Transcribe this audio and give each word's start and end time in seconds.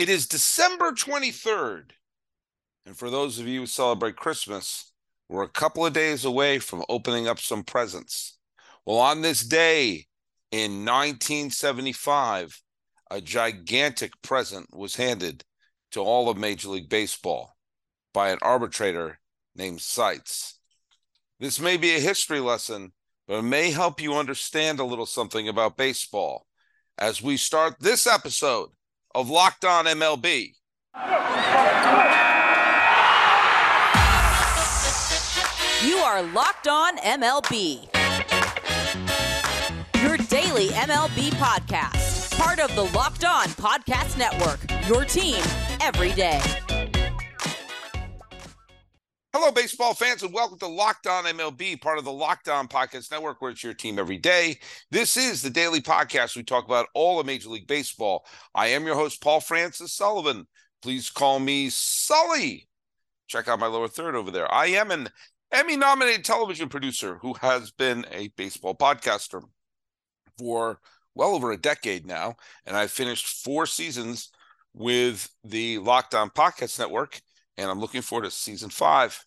It 0.00 0.08
is 0.08 0.26
December 0.26 0.92
23rd. 0.92 1.90
And 2.86 2.96
for 2.96 3.10
those 3.10 3.38
of 3.38 3.46
you 3.46 3.60
who 3.60 3.66
celebrate 3.66 4.16
Christmas, 4.16 4.94
we're 5.28 5.42
a 5.42 5.48
couple 5.48 5.84
of 5.84 5.92
days 5.92 6.24
away 6.24 6.58
from 6.58 6.82
opening 6.88 7.28
up 7.28 7.38
some 7.38 7.62
presents. 7.62 8.38
Well, 8.86 8.96
on 8.96 9.20
this 9.20 9.44
day 9.44 10.06
in 10.50 10.86
1975, 10.86 12.62
a 13.10 13.20
gigantic 13.20 14.12
present 14.22 14.74
was 14.74 14.96
handed 14.96 15.44
to 15.90 16.00
all 16.00 16.30
of 16.30 16.38
Major 16.38 16.70
League 16.70 16.88
Baseball 16.88 17.54
by 18.14 18.30
an 18.30 18.38
arbitrator 18.40 19.20
named 19.54 19.82
Seitz. 19.82 20.60
This 21.40 21.60
may 21.60 21.76
be 21.76 21.94
a 21.94 22.00
history 22.00 22.40
lesson, 22.40 22.92
but 23.28 23.40
it 23.40 23.42
may 23.42 23.70
help 23.70 24.00
you 24.00 24.14
understand 24.14 24.80
a 24.80 24.84
little 24.84 25.04
something 25.04 25.46
about 25.46 25.76
baseball 25.76 26.46
as 26.96 27.20
we 27.20 27.36
start 27.36 27.74
this 27.80 28.06
episode 28.06 28.70
of 29.14 29.28
Locked 29.28 29.64
On 29.64 29.86
MLB. 29.86 30.54
You 35.84 35.96
are 35.96 36.22
Locked 36.22 36.68
On 36.68 36.96
MLB. 36.98 37.88
Your 40.02 40.16
daily 40.28 40.68
MLB 40.68 41.30
podcast. 41.32 42.38
Part 42.38 42.58
of 42.58 42.74
the 42.74 42.84
Locked 42.96 43.24
On 43.24 43.46
Podcast 43.46 44.16
Network. 44.16 44.60
Your 44.88 45.04
team 45.04 45.42
every 45.80 46.12
day. 46.12 46.40
Hello, 49.32 49.52
baseball 49.52 49.94
fans, 49.94 50.24
and 50.24 50.34
welcome 50.34 50.58
to 50.58 50.66
Locked 50.66 51.06
On 51.06 51.22
MLB, 51.22 51.80
part 51.80 51.98
of 51.98 52.04
the 52.04 52.10
Locked 52.10 52.48
On 52.48 52.66
Podcast 52.66 53.12
Network, 53.12 53.40
where 53.40 53.52
it's 53.52 53.62
your 53.62 53.74
team 53.74 53.96
every 53.96 54.18
day. 54.18 54.58
This 54.90 55.16
is 55.16 55.40
the 55.40 55.50
daily 55.50 55.80
podcast. 55.80 56.34
We 56.34 56.42
talk 56.42 56.64
about 56.64 56.88
all 56.94 57.20
of 57.20 57.26
Major 57.26 57.48
League 57.48 57.68
Baseball. 57.68 58.26
I 58.56 58.66
am 58.68 58.84
your 58.84 58.96
host, 58.96 59.22
Paul 59.22 59.40
Francis 59.40 59.92
Sullivan. 59.92 60.48
Please 60.82 61.10
call 61.10 61.38
me 61.38 61.70
Sully. 61.70 62.66
Check 63.28 63.46
out 63.46 63.60
my 63.60 63.68
lower 63.68 63.86
third 63.86 64.16
over 64.16 64.32
there. 64.32 64.52
I 64.52 64.66
am 64.66 64.90
an 64.90 65.08
Emmy 65.52 65.76
nominated 65.76 66.24
television 66.24 66.68
producer 66.68 67.18
who 67.22 67.34
has 67.34 67.70
been 67.70 68.04
a 68.10 68.32
baseball 68.36 68.74
podcaster 68.74 69.44
for 70.38 70.80
well 71.14 71.36
over 71.36 71.52
a 71.52 71.56
decade 71.56 72.04
now. 72.04 72.34
And 72.66 72.76
I've 72.76 72.90
finished 72.90 73.44
four 73.44 73.66
seasons 73.66 74.32
with 74.74 75.30
the 75.44 75.78
Locked 75.78 76.16
On 76.16 76.30
Podcast 76.30 76.80
Network 76.80 77.20
and 77.56 77.70
I'm 77.70 77.80
looking 77.80 78.02
forward 78.02 78.24
to 78.24 78.30
season 78.30 78.70
five 78.70 79.24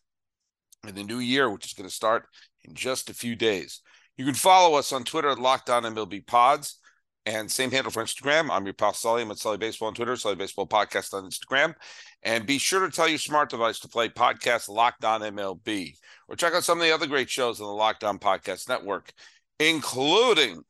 in 0.88 0.96
the 0.96 1.04
new 1.04 1.20
year, 1.20 1.50
which 1.50 1.66
is 1.66 1.74
going 1.74 1.88
to 1.88 1.96
start 1.96 2.28
in 2.64 2.74
just 2.74 3.10
a 3.10 3.14
few 3.14 3.36
days. 3.36 3.82
You 4.18 4.26
can 4.26 4.34
follow 4.34 4.78
us 4.78 4.92
on 4.92 5.04
Twitter 5.04 5.30
at 5.30 5.40
Locked 5.40 5.70
On 5.70 5.84
MLB 5.84 6.26
Pods 6.26 6.80
and 7.26 7.50
same 7.50 7.72
handle 7.72 7.92
for 7.92 8.04
Instagram. 8.04 8.50
I'm 8.52 8.66
your 8.66 8.74
pal 8.74 8.94
Sully. 8.94 9.22
I'm 9.22 9.32
at 9.32 9.38
Sully 9.38 9.58
Baseball 9.58 9.88
on 9.88 9.94
Twitter, 9.94 10.16
Sully 10.16 10.36
Baseball 10.36 10.68
Podcast 10.68 11.14
on 11.14 11.30
Instagram. 11.30 11.74
And 12.22 12.46
be 12.46 12.58
sure 12.58 12.86
to 12.86 12.94
tell 12.94 13.08
your 13.08 13.18
smart 13.18 13.50
device 13.50 13.80
to 13.80 13.88
play 13.88 14.10
podcast 14.10 14.70
Locked 14.70 15.06
On 15.06 15.22
MLB 15.22 15.96
or 16.28 16.36
check 16.36 16.54
out 16.54 16.64
some 16.64 16.80
of 16.80 16.86
the 16.86 16.94
other 16.94 17.08
great 17.08 17.30
shows 17.30 17.60
on 17.60 17.68
the 17.68 17.74
Locked 17.74 18.04
On 18.04 18.20
Podcast 18.20 18.68
Network, 18.68 19.12
including 19.60 20.64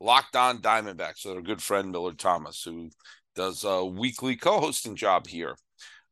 Locked 0.00 0.36
On 0.36 0.58
Diamondbacks 0.58 1.24
with 1.24 1.36
our 1.36 1.42
good 1.42 1.62
friend 1.62 1.90
Miller 1.90 2.12
Thomas, 2.12 2.62
who 2.62 2.90
does 3.34 3.64
a 3.64 3.84
weekly 3.84 4.36
co-hosting 4.36 4.96
job 4.96 5.26
here 5.26 5.56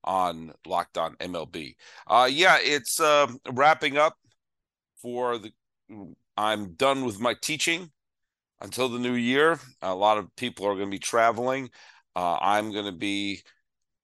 on 0.06 0.52
Locked 0.66 0.98
On 0.98 1.16
MLB. 1.16 1.74
Uh, 2.06 2.28
yeah, 2.30 2.58
it's 2.60 3.00
uh, 3.00 3.26
wrapping 3.50 3.96
up 3.96 4.16
for 5.00 5.38
the. 5.38 5.52
I'm 6.36 6.74
done 6.74 7.04
with 7.04 7.20
my 7.20 7.34
teaching 7.34 7.90
until 8.60 8.88
the 8.88 8.98
new 8.98 9.14
year. 9.14 9.58
A 9.82 9.94
lot 9.94 10.18
of 10.18 10.34
people 10.36 10.66
are 10.66 10.74
going 10.74 10.86
to 10.86 10.94
be 10.94 10.98
traveling. 10.98 11.70
Uh, 12.14 12.38
I'm 12.40 12.72
going 12.72 12.86
to 12.86 12.92
be 12.92 13.42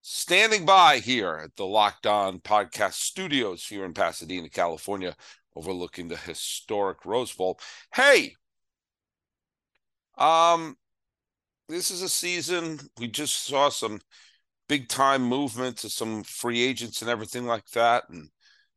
standing 0.03 0.65
by 0.65 0.99
here 0.99 1.41
at 1.45 1.57
the 1.57 1.67
Locked 1.67 2.07
On 2.07 2.39
Podcast 2.41 2.95
Studios 2.95 3.67
here 3.67 3.85
in 3.85 3.95
Pasadena, 3.95 4.49
California, 4.49 5.15
overlooking 5.57 6.09
the 6.09 6.17
historic 6.17 7.05
Rose 7.05 7.33
Bowl. 7.33 7.59
Hey, 7.95 8.35
um, 10.19 10.77
this 11.69 11.91
is 11.91 12.03
a 12.03 12.09
season 12.09 12.79
we 12.99 13.09
just 13.09 13.45
saw 13.45 13.69
some 13.69 14.01
big 14.69 14.89
time 14.89 15.23
movement 15.23 15.79
to 15.79 15.89
some 15.89 16.23
free 16.23 16.63
agents 16.63 17.03
and 17.03 17.11
everything 17.11 17.47
like 17.47 17.69
that. 17.71 18.05
And 18.09 18.29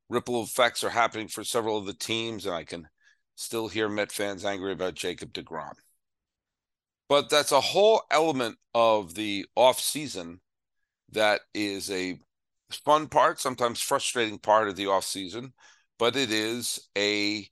ripple 0.10 0.44
effects 0.44 0.84
are 0.84 0.90
happening 0.90 1.28
for 1.28 1.44
several 1.44 1.78
of 1.78 1.86
the 1.86 1.94
teams. 1.94 2.46
And 2.46 2.56
I 2.56 2.64
can 2.64 2.88
still 3.36 3.68
hear 3.68 3.90
Met 3.90 4.12
fans 4.12 4.46
angry 4.46 4.72
about 4.72 4.96
Jacob 4.96 5.34
DeGrom. 5.34 5.74
But 7.08 7.30
that's 7.30 7.52
a 7.52 7.62
whole 7.62 8.02
element 8.10 8.58
of 8.74 9.14
the 9.14 9.46
off 9.56 9.80
season 9.80 10.42
that 11.12 11.42
is 11.54 11.92
a 11.92 12.20
fun 12.84 13.08
part, 13.08 13.40
sometimes 13.40 13.82
frustrating 13.82 14.40
part 14.40 14.68
of 14.68 14.76
the 14.76 14.88
off 14.88 15.06
season, 15.06 15.54
but 16.00 16.16
it 16.16 16.32
is 16.32 16.90
a 16.98 17.48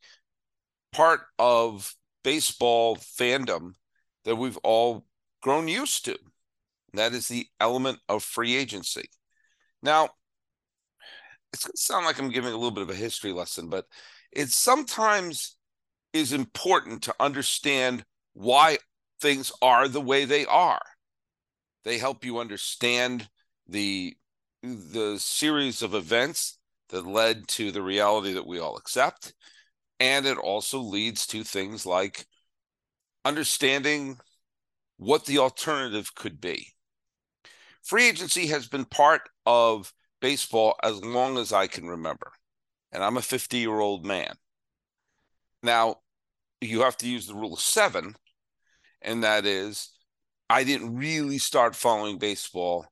part 0.92 1.22
of 1.38 1.96
baseball 2.24 2.96
fandom 2.96 3.74
that 4.26 4.36
we've 4.36 4.58
all 4.58 5.06
grown 5.42 5.68
used 5.68 6.06
to. 6.06 6.18
That 6.94 7.14
is 7.14 7.28
the 7.28 7.48
element 7.60 8.00
of 8.08 8.24
free 8.24 8.56
agency. 8.56 9.10
Now, 9.82 10.10
it's 11.52 11.66
going 11.66 11.74
to 11.74 11.82
sound 11.82 12.06
like 12.06 12.20
I'm 12.20 12.30
giving 12.30 12.52
a 12.52 12.56
little 12.56 12.72
bit 12.72 12.84
of 12.84 12.90
a 12.90 12.96
history 12.96 13.32
lesson, 13.32 13.70
but 13.70 13.86
it 14.32 14.50
sometimes 14.50 15.56
is 16.14 16.34
important 16.34 17.04
to 17.04 17.16
understand 17.20 18.04
why 18.34 18.78
things 19.22 19.52
are 19.62 19.88
the 19.88 20.02
way 20.02 20.26
they 20.26 20.46
are. 20.46 20.82
They 21.84 21.98
help 21.98 22.26
you 22.26 22.40
understand 22.40 23.28
the 23.68 24.16
the 24.62 25.18
series 25.20 25.82
of 25.82 25.94
events 25.94 26.58
that 26.90 27.06
led 27.06 27.48
to 27.50 27.72
the 27.72 27.82
reality 27.82 28.34
that 28.34 28.48
we 28.48 28.60
all 28.60 28.78
accept 28.78 29.34
and 30.00 30.26
it 30.26 30.38
also 30.38 30.80
leads 30.80 31.28
to 31.28 31.44
things 31.44 31.86
like 31.86 32.26
understanding 33.26 34.18
what 34.98 35.26
the 35.26 35.38
alternative 35.38 36.16
could 36.16 36.40
be 36.40 36.73
free 37.84 38.08
agency 38.08 38.48
has 38.48 38.68
been 38.68 38.86
part 38.86 39.30
of 39.46 39.94
baseball 40.22 40.76
as 40.82 41.04
long 41.04 41.38
as 41.38 41.52
I 41.54 41.68
can 41.68 41.88
remember. 41.88 42.32
And 42.92 43.04
I'm 43.04 43.18
a 43.18 43.22
50 43.22 43.58
year 43.58 43.80
old 43.80 44.06
man. 44.06 44.34
Now, 45.62 45.98
you 46.62 46.82
have 46.82 46.98
to 46.98 47.10
use 47.10 47.28
the 47.28 47.36
rule 47.36 47.54
of 47.54 47.60
seven, 47.60 48.16
and 49.02 49.24
that 49.24 49.46
is 49.46 49.92
I 50.50 50.64
didn't 50.64 50.96
really 50.96 51.38
start 51.38 51.76
following 51.76 52.18
baseball 52.18 52.86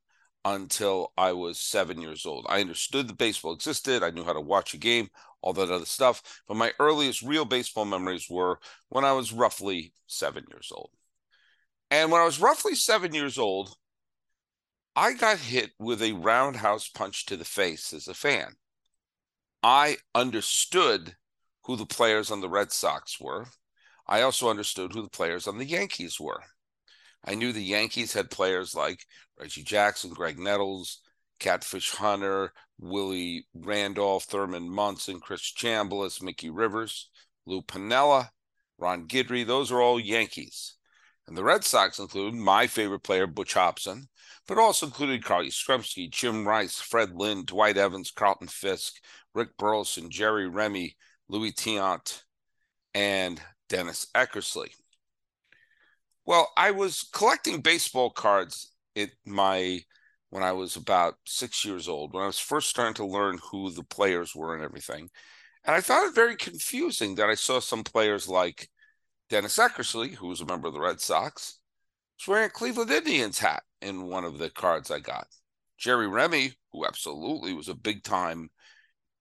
until 0.44 1.14
I 1.18 1.34
was 1.34 1.60
seven 1.60 2.02
years 2.02 2.26
old. 2.26 2.46
I 2.50 2.62
understood 2.62 3.08
that 3.08 3.18
baseball 3.18 3.54
existed, 3.54 4.04
I 4.04 4.10
knew 4.10 4.24
how 4.24 4.34
to 4.34 4.42
watch 4.42 4.74
a 4.74 4.78
game, 4.78 5.10
all 5.42 5.54
that 5.54 5.72
other 5.72 5.86
stuff. 5.86 6.44
But 6.48 6.58
my 6.58 6.74
earliest 6.80 7.22
real 7.22 7.46
baseball 7.46 7.86
memories 7.86 8.28
were 8.30 8.60
when 8.90 9.06
I 9.06 9.14
was 9.14 9.32
roughly 9.32 9.94
seven 10.08 10.46
years 10.50 10.72
old. 10.74 10.92
And 11.92 12.12
when 12.12 12.22
I 12.22 12.26
was 12.26 12.40
roughly 12.40 12.76
seven 12.76 13.14
years 13.14 13.38
old, 13.38 13.76
I 14.96 15.14
got 15.14 15.40
hit 15.40 15.72
with 15.80 16.02
a 16.02 16.12
roundhouse 16.12 16.90
punch 16.90 17.26
to 17.28 17.38
the 17.38 17.46
face 17.46 17.94
as 17.94 18.08
a 18.08 18.14
fan. 18.14 18.56
I 19.64 19.98
understood 20.14 21.16
who 21.64 21.78
the 21.78 21.86
players 21.86 22.30
on 22.30 22.42
the 22.42 22.50
Red 22.50 22.72
Sox 22.72 23.20
were. 23.20 23.46
I 24.08 24.22
also 24.22 24.50
understood 24.50 24.92
who 24.92 25.02
the 25.02 25.10
players 25.10 25.48
on 25.48 25.58
the 25.58 25.66
Yankees 25.66 26.20
were. 26.20 26.44
I 27.24 27.36
knew 27.36 27.54
the 27.54 27.64
Yankees 27.64 28.14
had 28.14 28.32
players 28.32 28.76
like 28.76 29.06
Reggie 29.40 29.64
Jackson, 29.64 30.14
Graig 30.14 30.38
Nettles, 30.38 31.00
Catfish 31.40 31.92
Hunter, 31.92 32.52
Willie 32.80 33.48
Randolph, 33.54 34.26
Thurman 34.26 34.70
Munson, 34.70 35.20
Chris 35.22 35.54
Chambliss, 35.54 36.22
Mickey 36.22 36.50
Rivers, 36.50 37.10
Lou 37.46 37.62
Piniella, 37.62 38.30
Ron 38.78 39.08
Guidry. 39.08 39.46
Those 39.46 39.72
are 39.72 39.82
all 39.82 40.00
Yankees. 40.00 40.76
And 41.32 41.38
the 41.38 41.46
Red 41.46 41.64
Sox 41.64 41.98
include 41.98 42.34
my 42.34 42.68
favorite 42.68 43.04
player, 43.04 43.26
Butch 43.26 43.54
Hobson, 43.54 44.10
but 44.50 44.58
also 44.58 44.88
included 44.88 45.24
Carl 45.24 45.46
Yastrzemski, 45.46 46.12
Jim 46.12 46.46
Rice, 46.46 46.82
Fred 46.82 47.16
Lynn, 47.16 47.46
Dwight 47.46 47.78
Evans, 47.78 48.12
Carlton 48.12 48.50
Fisk, 48.50 48.96
Rick 49.34 49.56
Burleson, 49.58 50.10
Jerry 50.10 50.50
Remy, 50.50 50.98
Luis 51.30 51.54
Tiant, 51.54 52.24
and 52.94 53.42
Dennis 53.70 54.08
Eckersley. 54.14 54.72
Well, 56.26 56.52
I 56.58 56.72
was 56.72 57.08
collecting 57.14 57.62
baseball 57.62 58.10
cards 58.10 58.74
at 58.98 59.12
my 59.26 59.80
when 60.32 60.44
I 60.44 60.52
was 60.52 60.76
about 60.76 61.14
six 61.26 61.64
years 61.64 61.88
old, 61.88 62.14
when 62.14 62.24
I 62.24 62.28
was 62.28 62.40
first 62.40 62.70
starting 62.70 62.96
to 62.96 63.06
learn 63.06 63.40
who 63.52 63.72
the 63.72 63.86
players 63.86 64.36
were 64.36 64.54
and 64.54 64.66
everything. 64.66 65.10
And 65.64 65.78
I 65.78 65.80
found 65.80 66.10
it 66.10 66.14
very 66.14 66.36
confusing 66.36 67.16
that 67.16 67.30
I 67.30 67.36
saw 67.36 67.62
some 67.62 67.86
players 67.86 68.28
like 68.28 68.68
Dennis 69.32 69.58
Eckersley, 69.58 70.14
who 70.16 70.28
was 70.28 70.42
a 70.42 70.46
member 70.46 70.68
of 70.68 70.74
the 70.74 70.82
Red 70.82 71.00
Sox, 71.00 71.60
was 72.20 72.28
wearing 72.28 72.48
a 72.48 72.50
Cleveland 72.50 72.92
Indians 72.92 73.40
hat 73.40 73.64
in 73.82 74.08
one 74.08 74.26
of 74.26 74.38
the 74.38 74.50
cards 74.50 74.92
I 74.92 75.00
got. 75.00 75.26
Jerry 75.78 76.10
Remy, 76.10 76.52
who 76.74 76.86
absolutely 76.86 77.54
was 77.54 77.70
a 77.70 77.74
big 77.74 78.04
time 78.04 78.50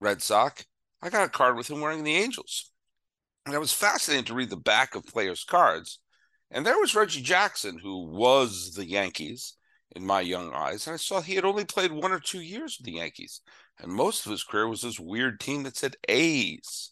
Red 0.01 0.21
Sox, 0.21 0.65
I 1.01 1.09
got 1.09 1.25
a 1.25 1.29
card 1.29 1.55
with 1.55 1.69
him 1.69 1.79
wearing 1.79 2.03
the 2.03 2.15
Angels. 2.15 2.73
And 3.45 3.55
I 3.55 3.57
was 3.57 3.71
fascinated 3.71 4.27
to 4.27 4.33
read 4.33 4.49
the 4.49 4.57
back 4.57 4.95
of 4.95 5.05
players' 5.05 5.45
cards. 5.45 5.99
And 6.51 6.65
there 6.65 6.77
was 6.77 6.93
Reggie 6.93 7.21
Jackson, 7.21 7.79
who 7.79 8.07
was 8.07 8.73
the 8.75 8.85
Yankees 8.85 9.55
in 9.95 10.05
my 10.05 10.19
young 10.19 10.51
eyes. 10.53 10.87
And 10.87 10.93
I 10.93 10.97
saw 10.97 11.21
he 11.21 11.35
had 11.35 11.45
only 11.45 11.63
played 11.63 11.93
one 11.93 12.11
or 12.11 12.19
two 12.19 12.41
years 12.41 12.77
with 12.77 12.85
the 12.85 12.99
Yankees. 12.99 13.39
And 13.79 13.89
most 13.89 14.25
of 14.25 14.33
his 14.33 14.43
career 14.43 14.67
was 14.67 14.81
this 14.81 14.99
weird 14.99 15.39
team 15.39 15.63
that 15.63 15.77
said 15.77 15.95
A's. 16.09 16.91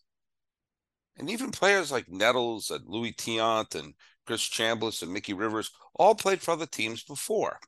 And 1.20 1.30
even 1.30 1.52
players 1.52 1.92
like 1.92 2.10
Nettles 2.10 2.72
and 2.72 2.88
Luis 2.88 3.14
Tiant 3.16 3.76
and 3.76 3.94
Chris 4.26 4.42
Chambliss 4.48 5.04
and 5.04 5.12
Mickey 5.12 5.34
Rivers 5.34 5.70
all 5.96 6.16
played 6.16 6.42
for 6.42 6.52
other 6.52 6.66
teams 6.66 7.04
before. 7.04 7.60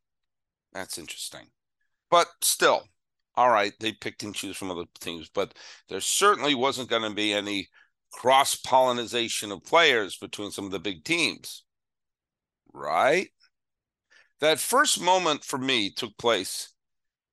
That's 0.73 0.97
interesting. 0.97 1.47
But 2.09 2.27
still, 2.41 2.83
all 3.35 3.49
right, 3.49 3.73
they 3.79 3.91
picked 3.91 4.23
and 4.23 4.33
choose 4.33 4.55
from 4.55 4.71
other 4.71 4.85
teams, 5.01 5.29
but 5.33 5.53
there 5.89 5.99
certainly 5.99 6.55
wasn't 6.55 6.89
going 6.89 7.01
to 7.01 7.13
be 7.13 7.33
any 7.33 7.67
cross 8.11 8.55
pollination 8.55 9.51
of 9.51 9.63
players 9.65 10.17
between 10.17 10.51
some 10.51 10.65
of 10.65 10.71
the 10.71 10.79
big 10.79 11.03
teams. 11.03 11.63
Right? 12.73 13.29
That 14.39 14.59
first 14.59 15.01
moment 15.01 15.43
for 15.43 15.57
me 15.57 15.91
took 15.91 16.17
place 16.17 16.73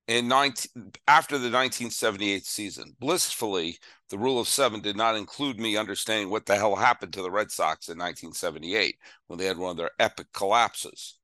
in 0.09 0.27
19, 0.27 0.91
after 1.07 1.35
the 1.35 1.51
1978 1.51 2.43
season. 2.43 2.95
Blissfully, 2.99 3.77
the 4.09 4.17
rule 4.17 4.39
of 4.39 4.47
seven 4.47 4.81
did 4.81 4.97
not 4.97 5.15
include 5.15 5.59
me 5.59 5.77
understanding 5.77 6.31
what 6.31 6.47
the 6.47 6.55
hell 6.55 6.75
happened 6.75 7.13
to 7.13 7.21
the 7.21 7.29
Red 7.29 7.51
Sox 7.51 7.89
in 7.89 7.99
1978 7.99 8.97
when 9.27 9.37
they 9.37 9.45
had 9.45 9.59
one 9.59 9.69
of 9.69 9.77
their 9.77 9.91
epic 9.99 10.25
collapses. 10.33 11.19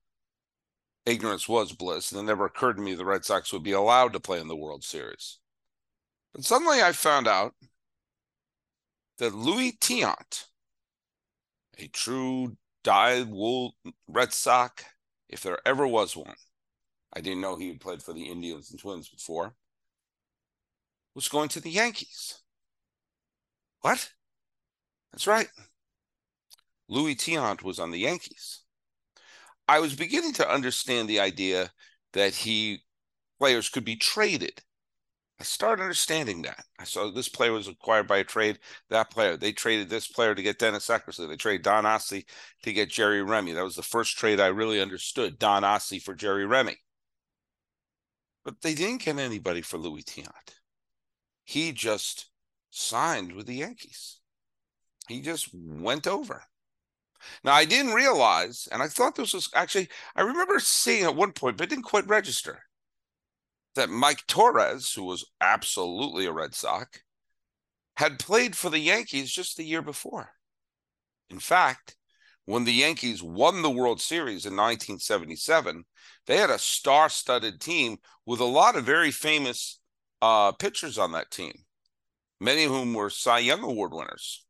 Ignorance 1.04 1.50
was 1.50 1.72
bliss, 1.72 2.12
and 2.12 2.22
it 2.22 2.26
never 2.26 2.46
occurred 2.46 2.76
to 2.76 2.84
me 2.84 2.94
the 2.94 3.06
Red 3.06 3.26
Sox 3.26 3.52
would 3.52 3.64
be 3.64 3.72
allowed 3.72 4.14
to 4.14 4.20
play 4.20 4.40
in 4.40 4.48
the 4.48 4.56
World 4.56 4.84
Series. 4.84 5.40
But 6.36 6.44
suddenly 6.44 6.84
I 6.84 6.92
found 6.92 7.28
out 7.28 7.56
that 9.18 9.34
Luis 9.34 9.74
Tiant, 9.82 10.46
a 11.80 11.88
true 11.88 12.56
dyed-wool 12.84 13.74
Red 14.08 14.32
Sox, 14.32 14.84
if 15.28 15.42
there 15.42 15.58
ever 15.66 15.88
was 15.88 16.16
one, 16.16 16.36
I 17.16 17.22
didn't 17.22 17.42
know 17.42 17.56
he 17.56 17.70
had 17.70 17.80
played 17.80 18.04
for 18.04 18.14
the 18.14 18.26
Indians 18.26 18.72
and 18.72 18.80
Twins 18.80 19.10
before, 19.10 19.56
was 21.14 21.28
going 21.28 21.50
to 21.50 21.62
the 21.62 21.70
Yankees. 21.70 22.42
What? 23.82 24.12
That's 25.12 25.28
right. 25.28 25.48
Luis 26.90 27.16
Tiant 27.16 27.64
was 27.64 27.80
on 27.80 27.92
the 27.92 28.00
Yankees. 28.00 28.62
I 29.68 29.80
was 29.80 29.96
beginning 29.96 30.34
to 30.34 30.50
understand 30.50 31.08
the 31.08 31.20
idea 31.20 31.72
that 32.14 32.36
he 32.36 32.84
players 33.40 33.70
could 33.70 33.86
be 33.86 33.96
traded 33.96 34.62
I 35.40 35.44
started 35.44 35.82
understanding 35.84 36.44
that. 36.44 36.64
I 36.80 36.86
saw 36.86 37.12
this 37.12 37.28
player 37.28 37.52
was 37.52 37.68
acquired 37.68 38.08
by 38.08 38.18
a 38.18 38.24
trade. 38.24 38.60
That 38.90 39.12
player, 39.12 39.36
they 39.36 39.52
traded 39.52 39.90
this 39.90 40.08
player 40.08 40.34
to 40.34 40.42
get 40.42 40.60
Dennis 40.60 40.88
Eckersley. 40.88 41.28
They 41.28 41.36
traded 41.36 41.64
Don 41.64 41.84
Aase 41.84 42.24
to 42.64 42.74
get 42.74 42.90
Jerry 42.90 43.22
Remy. 43.22 43.52
That 43.52 43.64
was 43.64 43.76
the 43.76 43.84
first 43.84 44.18
trade 44.18 44.40
I 44.40 44.48
really 44.48 44.80
understood. 44.80 45.38
Don 45.38 45.64
Aase 45.64 46.02
for 46.02 46.16
Jerry 46.16 46.46
Remy. 46.46 46.78
But 48.46 48.62
they 48.62 48.76
didn't 48.76 49.04
get 49.04 49.18
anybody 49.18 49.62
for 49.62 49.78
Luis 49.78 50.06
Tiant. 50.06 50.60
He 51.44 51.72
just 51.72 52.30
signed 52.70 53.34
with 53.34 53.48
the 53.48 53.56
Yankees. 53.56 54.20
He 55.08 55.22
just 55.22 55.50
went 55.54 56.08
over. 56.08 56.44
Now 57.44 57.54
I 57.54 57.66
didn't 57.66 57.94
realize, 57.94 58.68
and 58.72 58.84
I 58.84 58.88
thought 58.88 59.16
this 59.16 59.34
was 59.34 59.50
actually, 59.56 59.90
I 60.16 60.22
remember 60.22 60.60
seeing 60.60 61.06
at 61.06 61.16
one 61.16 61.32
point, 61.32 61.58
but 61.58 61.70
didn't 61.70 61.86
quite 61.86 62.08
register 62.08 62.64
that 63.74 63.90
Mike 63.90 64.26
Torrez, 64.28 64.96
who 64.96 65.04
was 65.04 65.26
absolutely 65.42 66.26
a 66.26 66.32
Red 66.32 66.54
Sox, 66.54 67.02
had 67.98 68.20
played 68.20 68.56
for 68.56 68.70
the 68.70 68.80
Yankees 68.80 69.32
just 69.32 69.58
the 69.58 69.64
year 69.64 69.82
before. 69.82 70.32
In 71.30 71.40
fact, 71.40 71.96
when 72.46 72.64
the 72.64 72.74
Yankees 72.74 73.22
won 73.22 73.62
the 73.62 73.70
World 73.70 74.02
Series 74.02 74.46
in 74.46 74.54
1977, 74.54 75.86
they 76.28 76.38
had 76.38 76.50
a 76.50 76.60
star 76.60 77.10
studded 77.10 77.60
team 77.60 77.98
with 78.26 78.40
a 78.40 78.46
lot 78.46 78.76
of 78.76 78.86
very 78.86 79.12
famous 79.12 79.80
uh, 80.22 80.52
pitchers 80.52 80.98
on 80.98 81.12
that 81.12 81.32
team, 81.32 81.54
many 82.40 82.64
of 82.64 82.72
whom 82.72 82.94
were 82.94 83.10
Cy 83.10 83.40
Young 83.40 83.64
Award 83.64 83.94
winners. 83.94 84.44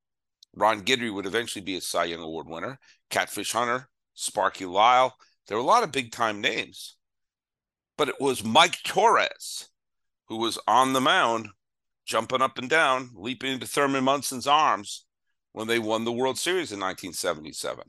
Ron 0.55 0.83
Guidry 0.83 1.13
would 1.13 1.25
eventually 1.25 1.63
be 1.63 1.77
a 1.77 1.81
Cy 1.81 2.05
Young 2.05 2.21
Award 2.21 2.47
winner, 2.47 2.79
Catfish 3.09 3.51
Hunter, 3.51 3.89
Sparky 4.13 4.65
Lyle. 4.65 5.15
There 5.47 5.57
were 5.57 5.63
a 5.63 5.67
lot 5.67 5.83
of 5.83 5.91
big 5.91 6.11
time 6.11 6.41
names 6.41 6.95
but 7.97 8.09
it 8.09 8.19
was 8.19 8.43
Mike 8.43 8.77
Torrez 8.83 9.67
who 10.27 10.37
was 10.37 10.59
on 10.67 10.93
the 10.93 11.01
mound, 11.01 11.49
jumping 12.05 12.41
up 12.41 12.57
and 12.57 12.69
down, 12.69 13.11
leaping 13.13 13.53
into 13.53 13.67
Thurman 13.67 14.03
Munson's 14.03 14.47
arms 14.47 15.04
when 15.55 15.67
they 15.67 15.79
won 15.79 16.03
the 16.03 16.11
World 16.11 16.37
Series 16.37 16.73
in 16.73 16.81
1977. 16.81 17.85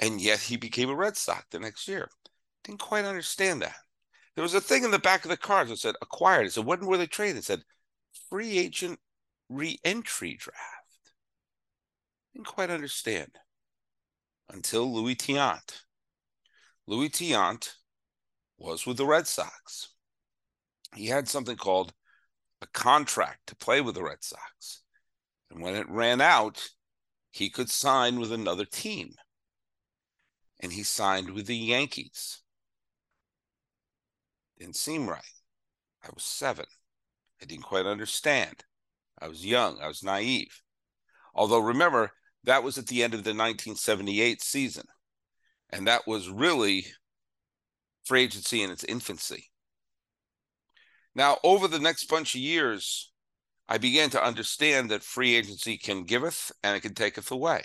And 0.00 0.18
yet 0.18 0.40
he 0.40 0.56
became 0.56 0.88
a 0.88 0.94
Red 0.94 1.14
Sox 1.14 1.44
the 1.50 1.58
next 1.58 1.86
year. 1.86 2.08
Didn't 2.64 2.80
quite 2.80 3.04
understand 3.04 3.60
that. 3.60 3.76
There 4.34 4.42
was 4.42 4.54
a 4.54 4.62
thing 4.62 4.82
in 4.82 4.90
the 4.90 4.98
back 4.98 5.26
of 5.26 5.30
the 5.30 5.36
cards 5.36 5.68
that 5.68 5.76
said 5.76 5.94
acquired. 6.00 6.46
It 6.46 6.54
said, 6.54 6.64
when 6.64 6.86
were 6.86 6.96
they 6.96 7.06
traded? 7.06 7.36
It 7.36 7.44
said 7.44 7.64
free 8.30 8.56
agent 8.56 8.98
re-entry 9.50 10.38
draft. 10.40 11.12
Didn't 12.32 12.46
quite 12.46 12.70
understand 12.70 13.32
until 14.48 14.90
Luis 14.90 15.16
Tiant. 15.16 15.82
Luis 16.86 17.10
Tiant 17.10 17.74
was 18.56 18.86
with 18.86 18.96
the 18.96 19.04
Red 19.04 19.26
Sox. 19.26 19.90
He 20.94 21.08
had 21.08 21.28
something 21.28 21.58
called 21.58 21.92
a 22.62 22.66
contract 22.68 23.48
to 23.48 23.54
play 23.54 23.82
with 23.82 23.96
the 23.96 24.02
Red 24.02 24.24
Sox. 24.24 24.83
And 25.54 25.62
when 25.62 25.76
it 25.76 25.88
ran 25.88 26.20
out, 26.20 26.68
he 27.30 27.48
could 27.48 27.70
sign 27.70 28.18
with 28.18 28.32
another 28.32 28.64
team. 28.64 29.14
And 30.60 30.72
he 30.72 30.82
signed 30.82 31.30
with 31.30 31.46
the 31.46 31.56
Yankees. 31.56 32.42
Didn't 34.58 34.76
seem 34.76 35.08
right. 35.08 35.22
I 36.02 36.08
was 36.12 36.24
seven. 36.24 36.66
I 37.40 37.44
didn't 37.44 37.64
quite 37.64 37.86
understand. 37.86 38.64
I 39.20 39.28
was 39.28 39.46
young. 39.46 39.78
I 39.80 39.86
was 39.86 40.02
naive. 40.02 40.60
Although, 41.34 41.60
remember, 41.60 42.12
that 42.42 42.62
was 42.62 42.76
at 42.76 42.88
the 42.88 43.02
end 43.02 43.14
of 43.14 43.22
the 43.24 43.30
1978 43.30 44.42
season. 44.42 44.86
And 45.70 45.86
that 45.86 46.06
was 46.06 46.28
really 46.28 46.86
free 48.04 48.22
agency 48.22 48.62
in 48.62 48.70
its 48.70 48.84
infancy. 48.84 49.50
Now, 51.14 51.38
over 51.44 51.68
the 51.68 51.78
next 51.78 52.06
bunch 52.06 52.34
of 52.34 52.40
years, 52.40 53.12
I 53.68 53.78
began 53.78 54.10
to 54.10 54.22
understand 54.22 54.90
that 54.90 55.02
free 55.02 55.34
agency 55.34 55.78
can 55.78 56.04
giveth 56.04 56.52
and 56.62 56.76
it 56.76 56.80
can 56.80 56.94
taketh 56.94 57.30
away. 57.30 57.64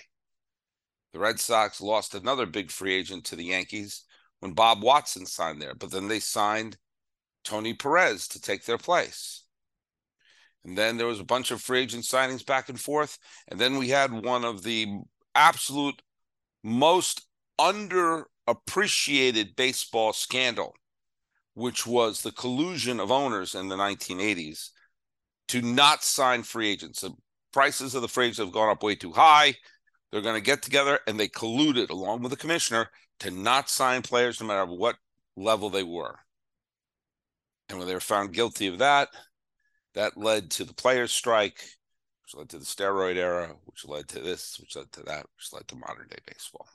The 1.12 1.18
Red 1.18 1.40
Sox 1.40 1.80
lost 1.80 2.14
another 2.14 2.46
big 2.46 2.70
free 2.70 2.94
agent 2.94 3.24
to 3.26 3.36
the 3.36 3.44
Yankees 3.44 4.04
when 4.38 4.52
Bob 4.52 4.82
Watson 4.82 5.26
signed 5.26 5.60
there, 5.60 5.74
but 5.74 5.90
then 5.90 6.08
they 6.08 6.20
signed 6.20 6.78
Tony 7.44 7.74
Perez 7.74 8.28
to 8.28 8.40
take 8.40 8.64
their 8.64 8.78
place. 8.78 9.44
And 10.64 10.78
then 10.78 10.96
there 10.96 11.06
was 11.06 11.20
a 11.20 11.24
bunch 11.24 11.50
of 11.50 11.60
free 11.60 11.80
agent 11.80 12.04
signings 12.04 12.46
back 12.46 12.68
and 12.68 12.80
forth. 12.80 13.18
And 13.48 13.58
then 13.60 13.76
we 13.76 13.88
had 13.88 14.12
one 14.12 14.44
of 14.44 14.62
the 14.62 15.00
absolute 15.34 16.00
most 16.62 17.26
underappreciated 17.58 19.56
baseball 19.56 20.12
scandal, 20.12 20.74
which 21.54 21.86
was 21.86 22.20
the 22.22 22.32
collusion 22.32 23.00
of 23.00 23.10
owners 23.10 23.54
in 23.54 23.68
the 23.68 23.76
1980s 23.76 24.70
to 25.50 25.60
not 25.62 26.04
sign 26.04 26.44
free 26.44 26.70
agents. 26.70 27.00
The 27.00 27.10
prices 27.52 27.96
of 27.96 28.02
the 28.02 28.08
free 28.08 28.26
agents 28.26 28.38
have 28.38 28.52
gone 28.52 28.68
up 28.68 28.84
way 28.84 28.94
too 28.94 29.10
high. 29.10 29.56
They're 30.10 30.20
going 30.20 30.36
to 30.36 30.40
get 30.40 30.62
together 30.62 31.00
and 31.08 31.18
they 31.18 31.26
colluded 31.26 31.90
along 31.90 32.22
with 32.22 32.30
the 32.30 32.36
commissioner 32.36 32.88
to 33.20 33.32
not 33.32 33.68
sign 33.68 34.02
players 34.02 34.40
no 34.40 34.46
matter 34.46 34.64
what 34.66 34.96
level 35.36 35.68
they 35.68 35.82
were. 35.82 36.16
And 37.68 37.78
when 37.78 37.88
they 37.88 37.94
were 37.94 38.00
found 38.00 38.32
guilty 38.32 38.68
of 38.68 38.78
that, 38.78 39.08
that 39.94 40.16
led 40.16 40.52
to 40.52 40.64
the 40.64 40.74
players' 40.74 41.12
strike, 41.12 41.60
which 42.22 42.36
led 42.36 42.48
to 42.50 42.58
the 42.58 42.64
steroid 42.64 43.16
era, 43.16 43.52
which 43.64 43.84
led 43.84 44.06
to 44.08 44.20
this, 44.20 44.56
which 44.60 44.76
led 44.76 44.92
to 44.92 45.02
that, 45.02 45.26
which 45.36 45.52
led 45.52 45.66
to 45.66 45.76
modern 45.76 46.06
day 46.08 46.18
baseball. 46.26 46.68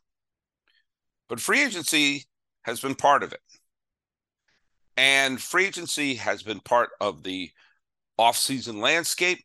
But 1.30 1.40
free 1.40 1.64
agency 1.64 2.26
has 2.64 2.82
been 2.82 2.96
part 2.96 3.24
of 3.24 3.32
it. 3.32 3.42
And 4.98 5.42
free 5.42 5.66
agency 5.66 6.16
has 6.16 6.44
been 6.44 6.60
part 6.60 6.90
of 7.00 7.24
the 7.24 7.52
offseason 8.20 8.82
landscape. 8.82 9.40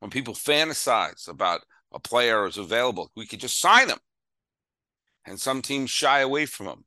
When 0.00 0.10
people 0.10 0.34
fantasize 0.34 1.28
about 1.28 1.62
a 1.92 1.98
player 1.98 2.46
is 2.46 2.58
available, 2.58 3.10
we 3.16 3.26
could 3.26 3.40
just 3.40 3.60
sign 3.60 3.88
him. 3.88 3.98
And 5.26 5.40
some 5.40 5.62
teams 5.62 5.90
shy 5.90 6.20
away 6.20 6.46
from 6.46 6.66
him. 6.66 6.84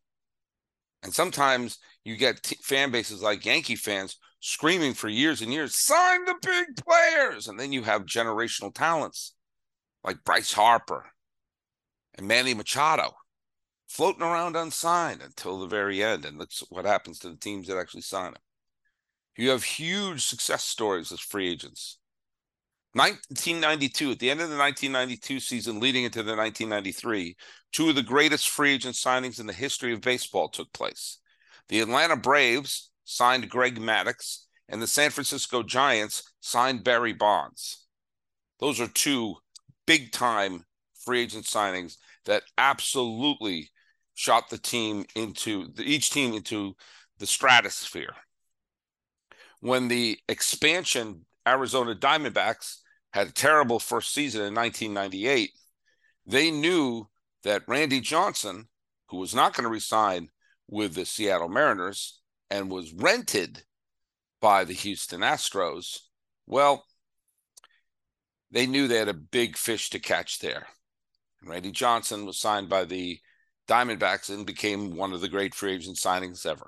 And 1.04 1.14
sometimes 1.14 1.78
you 2.04 2.16
get 2.18 2.44
t- 2.44 2.58
fan 2.62 2.92
bases 2.92 3.22
like 3.22 3.46
Yankee 3.46 3.76
fans 3.76 4.18
screaming 4.42 4.94
for 4.94 5.10
years 5.10 5.42
and 5.42 5.52
years, 5.52 5.76
sign 5.76 6.26
the 6.26 6.36
big 6.42 6.68
players. 6.86 7.48
And 7.48 7.60
then 7.60 7.72
you 7.72 7.84
have 7.84 8.06
generational 8.06 8.74
talents 8.74 9.34
like 10.04 10.24
Bryce 10.24 10.54
Harper 10.54 11.12
and 12.16 12.28
Manny 12.28 12.54
Machado 12.54 13.14
floating 13.88 14.22
around 14.24 14.56
unsigned 14.56 15.22
until 15.22 15.60
the 15.60 15.68
very 15.68 16.04
end. 16.04 16.26
And 16.26 16.40
that's 16.40 16.64
what 16.70 16.86
happens 16.86 17.20
to 17.20 17.30
the 17.30 17.38
teams 17.38 17.68
that 17.68 17.78
actually 17.78 18.02
sign 18.02 18.34
them. 18.34 18.42
You 19.38 19.50
have 19.50 19.64
huge 19.64 20.26
success 20.26 20.64
stories 20.64 21.12
as 21.12 21.20
free 21.20 21.50
agents. 21.50 21.98
1992, 22.94 24.12
at 24.12 24.20
the 24.20 24.32
end 24.32 24.42
of 24.42 24.50
the 24.50 24.58
1992 24.58 25.40
season, 25.40 25.80
leading 25.80 26.06
into 26.06 26.24
the 26.24 26.36
1993, 26.36 27.36
two 27.72 27.90
of 27.90 27.96
the 27.96 28.02
greatest 28.02 28.50
free 28.50 28.74
agent 28.74 28.96
signings 28.96 29.40
in 29.40 29.46
the 29.46 29.54
history 29.54 29.94
of 29.94 30.02
baseball 30.02 30.50
took 30.50 30.74
place. 30.74 31.20
The 31.68 31.82
Atlanta 31.82 32.16
Braves 32.16 32.90
signed 33.06 33.50
Greg 33.50 33.80
Maddux, 33.80 34.46
and 34.68 34.82
the 34.82 34.88
San 34.88 35.12
Francisco 35.12 35.62
Giants 35.62 36.32
signed 36.40 36.84
Barry 36.84 37.14
Bonds. 37.14 37.86
Those 38.60 38.82
are 38.82 38.88
two 38.88 39.36
big 39.86 40.12
time 40.12 40.64
free 41.06 41.22
agent 41.22 41.46
signings 41.46 41.98
that 42.26 42.44
absolutely 42.58 43.70
shot 44.16 44.50
the 44.50 44.58
team 44.58 45.06
into 45.16 45.68
the, 45.74 45.84
each 45.84 46.12
team 46.12 46.34
into 46.34 46.76
the 47.20 47.26
stratosphere. 47.26 48.14
When 49.62 49.88
the 49.88 50.20
expansion 50.28 51.26
Arizona 51.48 51.96
Diamondbacks 51.96 52.78
had 53.12 53.28
a 53.28 53.32
terrible 53.32 53.80
first 53.80 54.14
season 54.14 54.42
in 54.42 54.54
1998, 54.54 55.52
they 56.26 56.52
knew 56.52 57.10
that 57.44 57.68
Randy 57.68 58.00
Johnson, 58.00 58.68
who 59.08 59.18
was 59.18 59.34
not 59.34 59.54
going 59.54 59.64
to 59.64 59.70
resign 59.70 60.30
with 60.68 60.94
the 60.94 61.06
Seattle 61.06 61.50
Mariners 61.50 62.22
and 62.50 62.70
was 62.70 62.94
rented 62.94 63.64
by 64.40 64.64
the 64.64 64.74
Houston 64.74 65.22
Astros, 65.22 66.00
well, 66.46 66.86
they 68.52 68.66
knew 68.66 68.88
they 68.88 68.98
had 68.98 69.08
a 69.08 69.14
big 69.14 69.58
fish 69.58 69.90
to 69.92 70.00
catch 70.00 70.40
there. 70.40 70.68
Randy 71.44 71.72
Johnson 71.72 72.26
was 72.26 72.38
signed 72.38 72.70
by 72.70 72.86
the 72.86 73.20
Diamondbacks 73.68 74.30
and 74.30 74.46
became 74.46 74.96
one 74.96 75.14
of 75.14 75.22
the 75.22 75.30
great 75.30 75.54
free 75.54 75.74
agent 75.74 75.98
signings 75.98 76.46
ever. 76.46 76.68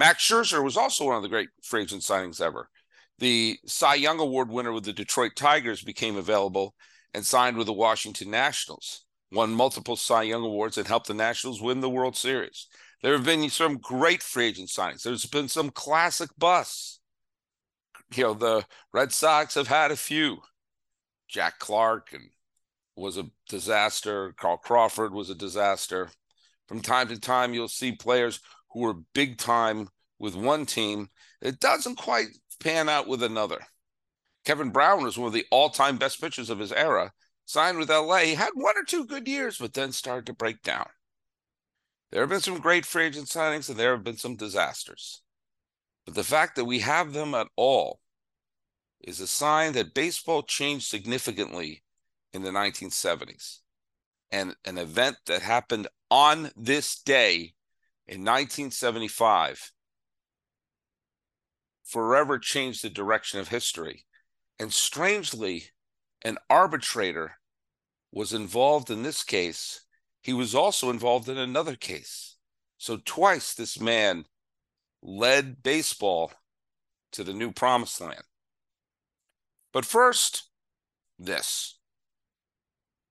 Max 0.00 0.26
Scherzer 0.26 0.64
was 0.64 0.78
also 0.78 1.04
one 1.04 1.16
of 1.16 1.22
the 1.22 1.28
great 1.28 1.50
free 1.62 1.82
agent 1.82 2.00
signings 2.00 2.40
ever. 2.40 2.70
The 3.18 3.58
Cy 3.66 3.96
Young 3.96 4.18
Award 4.18 4.48
winner 4.48 4.72
with 4.72 4.84
the 4.84 4.94
Detroit 4.94 5.32
Tigers 5.36 5.82
became 5.82 6.16
available 6.16 6.74
and 7.12 7.22
signed 7.22 7.58
with 7.58 7.66
the 7.66 7.74
Washington 7.74 8.30
Nationals, 8.30 9.04
won 9.30 9.52
multiple 9.52 9.96
Cy 9.96 10.22
Young 10.22 10.42
Awards, 10.42 10.78
and 10.78 10.88
helped 10.88 11.08
the 11.08 11.12
Nationals 11.12 11.60
win 11.60 11.82
the 11.82 11.90
World 11.90 12.16
Series. 12.16 12.66
There 13.02 13.12
have 13.12 13.26
been 13.26 13.50
some 13.50 13.76
great 13.76 14.22
free 14.22 14.46
agent 14.46 14.70
signings. 14.70 15.02
There's 15.02 15.26
been 15.26 15.48
some 15.48 15.68
classic 15.68 16.30
busts. 16.38 17.00
You 18.14 18.22
know, 18.24 18.32
the 18.32 18.64
Red 18.94 19.12
Sox 19.12 19.54
have 19.54 19.68
had 19.68 19.90
a 19.90 19.96
few. 19.96 20.38
Jack 21.28 21.58
Clark 21.58 22.14
and 22.14 22.30
was 22.96 23.18
a 23.18 23.28
disaster. 23.50 24.32
Carl 24.38 24.56
Crawford 24.56 25.12
was 25.12 25.28
a 25.28 25.34
disaster. 25.34 26.08
From 26.68 26.80
time 26.80 27.08
to 27.08 27.20
time, 27.20 27.52
you'll 27.52 27.68
see 27.68 27.92
players 27.92 28.40
who 28.70 28.80
were 28.80 28.94
big 29.14 29.38
time 29.38 29.88
with 30.18 30.34
one 30.34 30.66
team. 30.66 31.08
It 31.40 31.60
doesn't 31.60 31.96
quite 31.96 32.28
pan 32.60 32.88
out 32.88 33.08
with 33.08 33.22
another. 33.22 33.60
Kevin 34.44 34.70
Brown 34.70 35.02
was 35.02 35.18
one 35.18 35.26
of 35.26 35.32
the 35.32 35.46
all-time 35.50 35.96
best 35.96 36.20
pitchers 36.20 36.50
of 36.50 36.58
his 36.58 36.72
era. 36.72 37.12
Signed 37.46 37.78
with 37.78 37.90
LA, 37.90 38.18
he 38.18 38.34
had 38.34 38.52
one 38.54 38.76
or 38.76 38.84
two 38.84 39.04
good 39.04 39.26
years, 39.26 39.58
but 39.58 39.74
then 39.74 39.92
started 39.92 40.26
to 40.26 40.32
break 40.32 40.62
down. 40.62 40.86
There 42.10 42.22
have 42.22 42.30
been 42.30 42.40
some 42.40 42.58
great 42.58 42.86
free 42.86 43.06
agent 43.06 43.26
signings, 43.26 43.68
and 43.68 43.78
there 43.78 43.92
have 43.92 44.04
been 44.04 44.16
some 44.16 44.36
disasters. 44.36 45.22
But 46.04 46.14
the 46.14 46.24
fact 46.24 46.56
that 46.56 46.64
we 46.64 46.80
have 46.80 47.12
them 47.12 47.34
at 47.34 47.48
all 47.56 48.00
is 49.00 49.20
a 49.20 49.26
sign 49.26 49.72
that 49.72 49.94
baseball 49.94 50.42
changed 50.42 50.86
significantly 50.86 51.82
in 52.32 52.42
the 52.42 52.50
1970s. 52.50 53.58
And 54.30 54.54
an 54.64 54.78
event 54.78 55.16
that 55.26 55.42
happened 55.42 55.88
on 56.10 56.50
this 56.56 57.00
day 57.00 57.54
in 58.10 58.22
1975 58.22 59.70
forever 61.84 62.40
changed 62.40 62.82
the 62.82 62.90
direction 62.90 63.38
of 63.38 63.48
history. 63.48 64.04
And 64.58 64.72
strangely, 64.72 65.66
an 66.22 66.36
arbitrator 66.50 67.38
was 68.10 68.32
involved 68.32 68.90
in 68.90 69.04
this 69.04 69.22
case. 69.22 69.86
He 70.22 70.32
was 70.32 70.56
also 70.56 70.90
involved 70.90 71.28
in 71.28 71.38
another 71.38 71.76
case. 71.76 72.36
So, 72.78 72.98
twice 73.04 73.54
this 73.54 73.80
man 73.80 74.24
led 75.00 75.62
baseball 75.62 76.32
to 77.12 77.22
the 77.22 77.32
new 77.32 77.52
promised 77.52 78.00
land. 78.00 78.24
But 79.72 79.84
first, 79.84 80.50
this. 81.16 81.78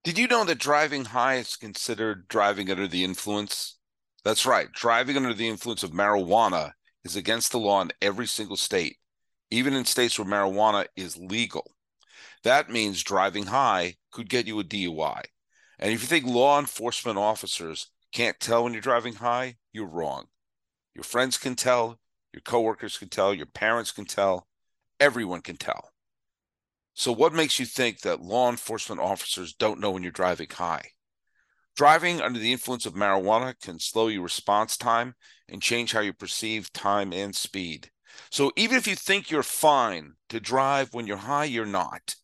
Did 0.04 0.18
you 0.18 0.28
know 0.28 0.44
that 0.44 0.60
driving 0.60 1.06
high 1.06 1.36
is 1.36 1.56
considered 1.56 2.28
driving 2.28 2.70
under 2.70 2.88
the 2.88 3.06
influence? 3.06 3.79
That's 4.24 4.46
right. 4.46 4.72
Driving 4.72 5.18
under 5.18 5.34
the 5.34 5.48
influence 5.48 5.84
of 5.84 5.92
marijuana 5.92 6.74
is 7.04 7.16
against 7.16 7.52
the 7.52 7.60
law 7.60 7.82
in 7.82 7.92
every 8.02 8.28
single 8.28 8.58
state, 8.58 8.98
even 9.50 9.74
in 9.74 9.86
states 9.86 10.20
where 10.20 10.28
marijuana 10.28 10.86
is 10.96 11.18
legal. 11.18 11.72
That 12.44 12.70
means 12.70 13.04
driving 13.04 13.46
high 13.46 13.96
could 14.12 14.30
get 14.30 14.48
you 14.48 14.60
a 14.60 14.64
DUI. 14.64 15.24
And 15.80 15.94
if 15.94 16.02
you 16.02 16.08
think 16.08 16.26
law 16.26 16.60
enforcement 16.60 17.18
officers 17.18 17.88
can't 18.12 18.40
tell 18.40 18.64
when 18.64 18.74
you're 18.74 18.82
driving 18.82 19.14
high, 19.14 19.56
you're 19.72 19.88
wrong. 19.88 20.26
Your 20.94 21.04
friends 21.04 21.38
can 21.38 21.56
tell, 21.56 22.00
your 22.34 22.42
coworkers 22.42 22.98
can 22.98 23.10
tell, 23.10 23.34
your 23.34 23.46
parents 23.46 23.92
can 23.92 24.06
tell, 24.06 24.48
everyone 25.00 25.42
can 25.42 25.58
tell. 25.58 25.92
So, 26.94 27.14
what 27.14 27.34
makes 27.34 27.60
you 27.60 27.66
think 27.66 28.02
that 28.02 28.22
law 28.22 28.50
enforcement 28.50 29.00
officers 29.00 29.54
don't 29.54 29.80
know 29.80 29.92
when 29.92 30.04
you're 30.04 30.12
driving 30.12 30.50
high? 30.50 30.92
Driving 31.80 32.20
under 32.20 32.38
the 32.38 32.52
influence 32.52 32.86
of 32.86 32.94
marijuana 32.94 33.58
can 33.58 33.80
slow 33.80 34.10
your 34.10 34.24
response 34.24 34.76
time 34.76 35.16
and 35.48 35.62
change 35.62 35.94
how 35.94 36.02
you 36.02 36.12
perceive 36.12 36.74
time 36.74 37.14
and 37.14 37.34
speed. 37.34 37.90
So, 38.30 38.52
even 38.58 38.76
if 38.76 38.86
you 38.86 38.98
think 38.98 39.32
you're 39.32 39.44
fine 39.44 40.16
to 40.28 40.42
drive 40.42 40.94
when 40.94 41.08
you're 41.08 41.16
high, 41.16 41.46
you're 41.46 41.66
not. 41.66 42.18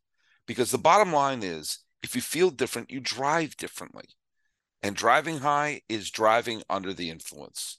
Because 0.45 0.71
the 0.71 0.77
bottom 0.77 1.13
line 1.13 1.41
is 1.41 1.79
if 2.03 2.17
you 2.17 2.21
feel 2.21 2.49
different, 2.49 2.91
you 2.91 2.99
drive 2.99 3.55
differently. 3.55 4.03
And 4.83 4.93
driving 4.93 5.37
high 5.37 5.83
is 5.87 6.11
driving 6.11 6.61
under 6.69 6.91
the 6.91 7.09
influence. 7.09 7.77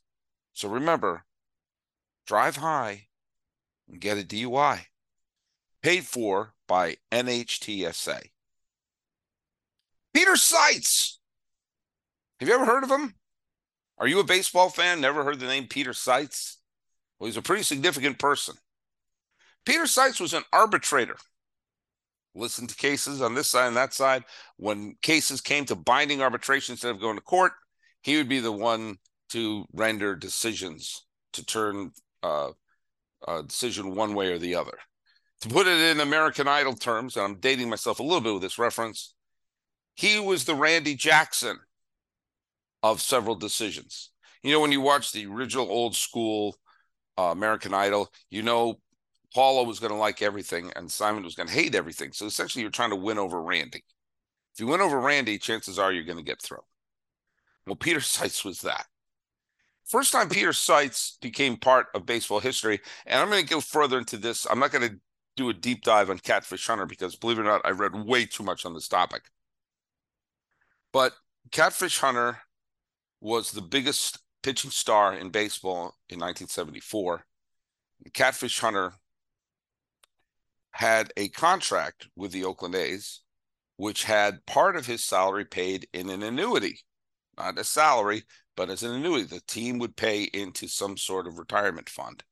So, 0.54 0.70
remember 0.70 1.26
drive 2.26 2.56
high 2.56 3.08
and 3.86 4.00
get 4.00 4.16
a 4.16 4.22
DUI 4.22 4.86
paid 5.82 6.06
for 6.06 6.54
by 6.66 6.96
NHTSA. 7.12 8.30
Peter 10.14 10.36
Seitz. 10.36 11.18
Have 12.40 12.48
you 12.48 12.54
ever 12.54 12.66
heard 12.66 12.84
of 12.84 12.90
him? 12.90 13.14
Are 13.98 14.06
you 14.06 14.20
a 14.20 14.24
baseball 14.24 14.68
fan? 14.68 15.00
Never 15.00 15.24
heard 15.24 15.40
the 15.40 15.46
name 15.46 15.68
Peter 15.68 15.94
Seitz? 15.94 16.58
Well, 17.18 17.26
he's 17.26 17.38
a 17.38 17.42
pretty 17.42 17.62
significant 17.62 18.18
person. 18.18 18.56
Peter 19.64 19.86
Seitz 19.86 20.20
was 20.20 20.34
an 20.34 20.42
arbitrator. 20.52 21.16
Listened 22.34 22.68
to 22.68 22.76
cases 22.76 23.22
on 23.22 23.34
this 23.34 23.48
side 23.48 23.68
and 23.68 23.76
that 23.76 23.94
side. 23.94 24.24
When 24.58 24.96
cases 25.00 25.40
came 25.40 25.64
to 25.66 25.74
binding 25.74 26.20
arbitration 26.20 26.74
instead 26.74 26.90
of 26.90 27.00
going 27.00 27.16
to 27.16 27.22
court, 27.22 27.52
he 28.02 28.18
would 28.18 28.28
be 28.28 28.40
the 28.40 28.52
one 28.52 28.96
to 29.30 29.64
render 29.72 30.14
decisions 30.14 31.06
to 31.32 31.44
turn 31.44 31.90
uh, 32.22 32.50
a 33.26 33.42
decision 33.42 33.94
one 33.94 34.14
way 34.14 34.30
or 34.30 34.38
the 34.38 34.54
other. 34.54 34.78
To 35.40 35.48
put 35.48 35.66
it 35.66 35.78
in 35.78 36.00
American 36.00 36.46
Idol 36.46 36.74
terms, 36.74 37.16
and 37.16 37.24
I'm 37.24 37.40
dating 37.40 37.70
myself 37.70 37.98
a 37.98 38.02
little 38.02 38.20
bit 38.20 38.34
with 38.34 38.42
this 38.42 38.58
reference, 38.58 39.14
he 39.94 40.20
was 40.20 40.44
the 40.44 40.54
Randy 40.54 40.94
Jackson 40.94 41.58
of 42.92 43.00
several 43.00 43.34
decisions. 43.34 44.10
You 44.42 44.52
know, 44.52 44.60
when 44.60 44.72
you 44.72 44.80
watch 44.80 45.12
the 45.12 45.26
original 45.26 45.68
old 45.70 45.96
school 45.96 46.56
uh, 47.18 47.24
American 47.24 47.74
Idol, 47.74 48.12
you 48.30 48.42
know 48.42 48.78
Paula 49.34 49.64
was 49.64 49.80
going 49.80 49.92
to 49.92 49.98
like 49.98 50.22
everything 50.22 50.72
and 50.76 50.90
Simon 50.90 51.22
was 51.22 51.34
going 51.34 51.48
to 51.48 51.54
hate 51.54 51.74
everything. 51.74 52.12
So 52.12 52.26
essentially, 52.26 52.62
you're 52.62 52.70
trying 52.70 52.90
to 52.90 52.96
win 52.96 53.18
over 53.18 53.40
Randy. 53.42 53.84
If 54.54 54.60
you 54.60 54.66
win 54.66 54.80
over 54.80 54.98
Randy, 54.98 55.38
chances 55.38 55.78
are 55.78 55.92
you're 55.92 56.04
going 56.04 56.16
to 56.18 56.24
get 56.24 56.40
through. 56.40 56.62
Well, 57.66 57.76
Peter 57.76 58.00
Seitz 58.02 58.44
was 58.44 58.62
that. 58.62 58.86
First 59.84 60.12
time 60.12 60.28
Peter 60.28 60.52
Seitz 60.52 61.18
became 61.20 61.56
part 61.56 61.86
of 61.94 62.06
baseball 62.06 62.40
history, 62.40 62.80
and 63.04 63.20
I'm 63.20 63.28
going 63.28 63.44
to 63.44 63.48
go 63.48 63.60
further 63.60 63.98
into 63.98 64.16
this. 64.16 64.46
I'm 64.50 64.58
not 64.58 64.72
going 64.72 64.88
to 64.88 64.96
do 65.36 65.48
a 65.48 65.54
deep 65.54 65.82
dive 65.82 66.10
on 66.10 66.18
Catfish 66.18 66.66
Hunter 66.66 66.86
because, 66.86 67.14
believe 67.14 67.38
it 67.38 67.42
or 67.42 67.44
not, 67.44 67.60
I 67.64 67.70
read 67.70 67.94
way 67.94 68.24
too 68.24 68.42
much 68.42 68.64
on 68.66 68.74
this 68.74 68.88
topic. 68.88 69.22
But 70.92 71.12
Catfish 71.52 71.98
Hunter 71.98 72.38
was 73.26 73.50
the 73.50 73.60
biggest 73.60 74.20
pitching 74.44 74.70
star 74.70 75.12
in 75.12 75.30
baseball 75.30 75.96
in 76.08 76.20
1974. 76.20 77.26
Catfish 78.14 78.60
Hunter 78.60 78.92
had 80.70 81.12
a 81.16 81.28
contract 81.30 82.06
with 82.14 82.30
the 82.30 82.44
Oakland 82.44 82.76
A's, 82.76 83.22
which 83.78 84.04
had 84.04 84.46
part 84.46 84.76
of 84.76 84.86
his 84.86 85.02
salary 85.02 85.44
paid 85.44 85.88
in 85.92 86.08
an 86.08 86.22
annuity, 86.22 86.78
not 87.36 87.58
a 87.58 87.64
salary, 87.64 88.22
but 88.56 88.70
as 88.70 88.84
an 88.84 88.92
annuity. 88.92 89.24
The 89.24 89.40
team 89.40 89.78
would 89.80 89.96
pay 89.96 90.22
into 90.22 90.68
some 90.68 90.96
sort 90.96 91.26
of 91.26 91.36
retirement 91.36 91.88
fund. 91.88 92.22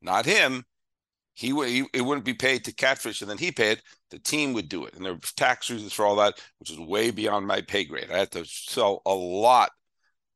Not 0.00 0.24
him, 0.24 0.64
he, 1.34 1.48
he 1.48 1.84
it 1.92 2.00
wouldn't 2.00 2.24
be 2.24 2.32
paid 2.32 2.64
to 2.64 2.74
Catfish, 2.74 3.20
and 3.20 3.28
then 3.28 3.36
he 3.36 3.52
paid. 3.52 3.82
The 4.10 4.18
team 4.18 4.54
would 4.54 4.70
do 4.70 4.86
it, 4.86 4.94
and 4.94 5.04
there 5.04 5.12
were 5.12 5.20
tax 5.36 5.68
reasons 5.68 5.92
for 5.92 6.06
all 6.06 6.16
that, 6.16 6.40
which 6.58 6.70
is 6.70 6.80
way 6.80 7.10
beyond 7.10 7.46
my 7.46 7.60
pay 7.60 7.84
grade. 7.84 8.10
I 8.10 8.16
had 8.16 8.30
to 8.30 8.46
sell 8.46 9.02
a 9.04 9.12
lot 9.12 9.72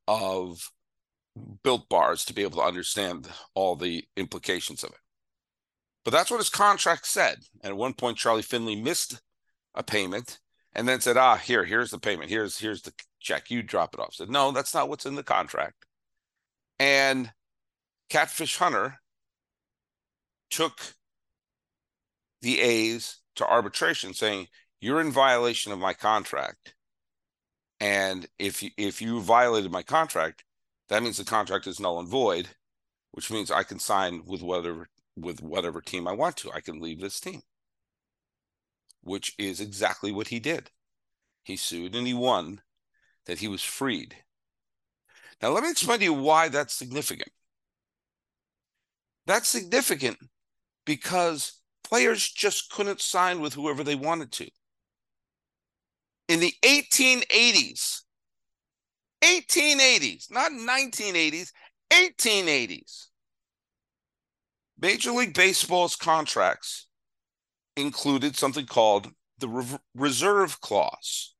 of 0.07 0.71
built 1.63 1.87
bars 1.89 2.25
to 2.25 2.33
be 2.33 2.43
able 2.43 2.57
to 2.57 2.67
understand 2.67 3.27
all 3.53 3.75
the 3.75 4.05
implications 4.15 4.83
of 4.83 4.91
it. 4.91 4.99
But 6.03 6.11
that's 6.11 6.31
what 6.31 6.37
his 6.37 6.49
contract 6.49 7.05
said. 7.05 7.39
And 7.61 7.71
at 7.71 7.77
one 7.77 7.93
point, 7.93 8.17
Charlie 8.17 8.41
Finley 8.41 8.75
missed 8.75 9.21
a 9.75 9.83
payment 9.83 10.39
and 10.73 10.87
then 10.87 11.01
said, 11.01 11.17
"Ah, 11.17 11.35
here, 11.35 11.65
here's 11.65 11.91
the 11.91 11.99
payment. 11.99 12.29
Here's 12.29 12.57
here's 12.57 12.81
the 12.81 12.93
check. 13.19 13.51
You 13.51 13.61
drop 13.61 13.93
it 13.93 13.99
off." 13.99 14.13
Said, 14.13 14.29
"No, 14.29 14.51
that's 14.51 14.73
not 14.73 14.89
what's 14.89 15.05
in 15.05 15.15
the 15.15 15.23
contract." 15.23 15.85
And 16.79 17.31
Catfish 18.09 18.57
Hunter 18.57 18.99
took 20.49 20.95
the 22.41 22.61
A's 22.61 23.19
to 23.35 23.45
arbitration 23.45 24.13
saying, 24.13 24.47
You're 24.79 25.01
in 25.01 25.11
violation 25.11 25.71
of 25.71 25.79
my 25.79 25.93
contract. 25.93 26.75
And 27.79 28.27
if 28.39 28.63
you, 28.63 28.71
if 28.77 29.01
you 29.01 29.21
violated 29.21 29.71
my 29.71 29.83
contract, 29.83 30.43
that 30.89 31.03
means 31.03 31.17
the 31.17 31.25
contract 31.25 31.67
is 31.67 31.79
null 31.79 31.99
and 31.99 32.07
void, 32.07 32.49
which 33.11 33.29
means 33.29 33.51
I 33.51 33.63
can 33.63 33.79
sign 33.79 34.23
with 34.25 34.41
whatever 34.41 34.89
with 35.15 35.41
whatever 35.41 35.81
team 35.81 36.07
I 36.07 36.13
want 36.13 36.37
to. 36.37 36.51
I 36.51 36.61
can 36.61 36.79
leave 36.79 37.01
this 37.01 37.19
team. 37.19 37.41
Which 39.01 39.33
is 39.37 39.59
exactly 39.59 40.11
what 40.11 40.27
he 40.27 40.39
did. 40.39 40.71
He 41.43 41.55
sued 41.55 41.95
and 41.95 42.05
he 42.05 42.13
won 42.13 42.61
that 43.25 43.39
he 43.39 43.47
was 43.47 43.63
freed. 43.63 44.15
Now 45.41 45.49
let 45.49 45.63
me 45.63 45.69
explain 45.69 45.99
to 45.99 46.05
you 46.05 46.13
why 46.13 46.49
that's 46.49 46.73
significant. 46.73 47.31
That's 49.25 49.49
significant 49.49 50.17
because 50.85 51.59
players 51.83 52.27
just 52.29 52.71
couldn't 52.71 53.01
sign 53.01 53.39
with 53.39 53.53
whoever 53.53 53.83
they 53.83 53.95
wanted 53.95 54.31
to. 54.33 54.49
In 56.27 56.39
the 56.39 56.53
1880s, 56.63 58.01
1880s, 59.23 60.31
not 60.31 60.51
1980s, 60.51 61.51
1880s, 61.91 63.05
Major 64.79 65.11
League 65.11 65.33
Baseball's 65.33 65.95
contracts 65.95 66.87
included 67.75 68.35
something 68.35 68.65
called 68.65 69.07
the 69.39 69.79
reserve 69.95 70.59
clause. 70.61 71.33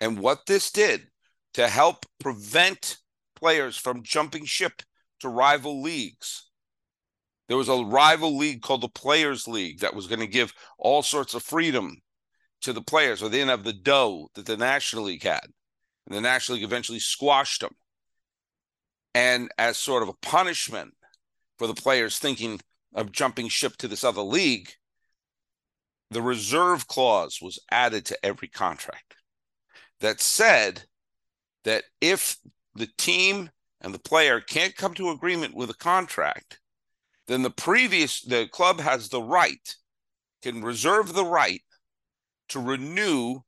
And 0.00 0.18
what 0.18 0.46
this 0.46 0.70
did 0.70 1.08
to 1.54 1.68
help 1.68 2.06
prevent 2.20 2.98
players 3.34 3.76
from 3.76 4.02
jumping 4.02 4.44
ship 4.44 4.82
to 5.20 5.28
rival 5.28 5.82
leagues 5.82 6.50
there 7.50 7.56
was 7.56 7.68
a 7.68 7.84
rival 7.84 8.38
league 8.38 8.62
called 8.62 8.80
the 8.80 8.88
Players 8.88 9.48
League 9.48 9.80
that 9.80 9.92
was 9.92 10.06
going 10.06 10.20
to 10.20 10.28
give 10.28 10.54
all 10.78 11.02
sorts 11.02 11.34
of 11.34 11.42
freedom 11.42 12.00
to 12.62 12.72
the 12.72 12.82
players, 12.82 13.22
or 13.22 13.28
they 13.28 13.38
didn't 13.38 13.50
have 13.50 13.64
the 13.64 13.72
dough 13.72 14.28
that 14.34 14.46
the 14.46 14.56
National 14.56 15.04
League 15.04 15.22
had. 15.22 15.46
And 16.06 16.16
the 16.16 16.20
National 16.20 16.56
League 16.56 16.64
eventually 16.64 16.98
squashed 16.98 17.60
them. 17.60 17.74
And 19.14 19.50
as 19.58 19.76
sort 19.76 20.02
of 20.02 20.08
a 20.08 20.14
punishment 20.14 20.94
for 21.58 21.66
the 21.66 21.74
players 21.74 22.18
thinking 22.18 22.60
of 22.94 23.12
jumping 23.12 23.48
ship 23.48 23.76
to 23.78 23.88
this 23.88 24.04
other 24.04 24.22
league, 24.22 24.70
the 26.10 26.22
reserve 26.22 26.86
clause 26.88 27.38
was 27.40 27.58
added 27.70 28.04
to 28.06 28.26
every 28.26 28.48
contract 28.48 29.14
that 30.00 30.20
said 30.20 30.84
that 31.64 31.84
if 32.00 32.36
the 32.74 32.88
team 32.98 33.50
and 33.80 33.94
the 33.94 33.98
player 33.98 34.40
can't 34.40 34.76
come 34.76 34.94
to 34.94 35.10
agreement 35.10 35.54
with 35.54 35.70
a 35.70 35.74
contract, 35.74 36.60
then 37.26 37.42
the 37.42 37.50
previous 37.50 38.20
the 38.22 38.48
club 38.48 38.80
has 38.80 39.08
the 39.08 39.22
right 39.22 39.76
can 40.42 40.62
reserve 40.62 41.12
the 41.12 41.24
right 41.24 41.62
to 42.50 42.60
renew 42.60 43.40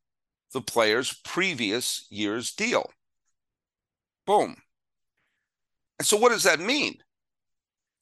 the 0.53 0.61
player's 0.61 1.13
previous 1.25 2.07
year's 2.11 2.53
deal. 2.53 2.91
Boom. 4.27 4.57
And 5.99 6.07
so 6.07 6.17
what 6.17 6.31
does 6.31 6.43
that 6.45 6.61
mean? 6.61 6.95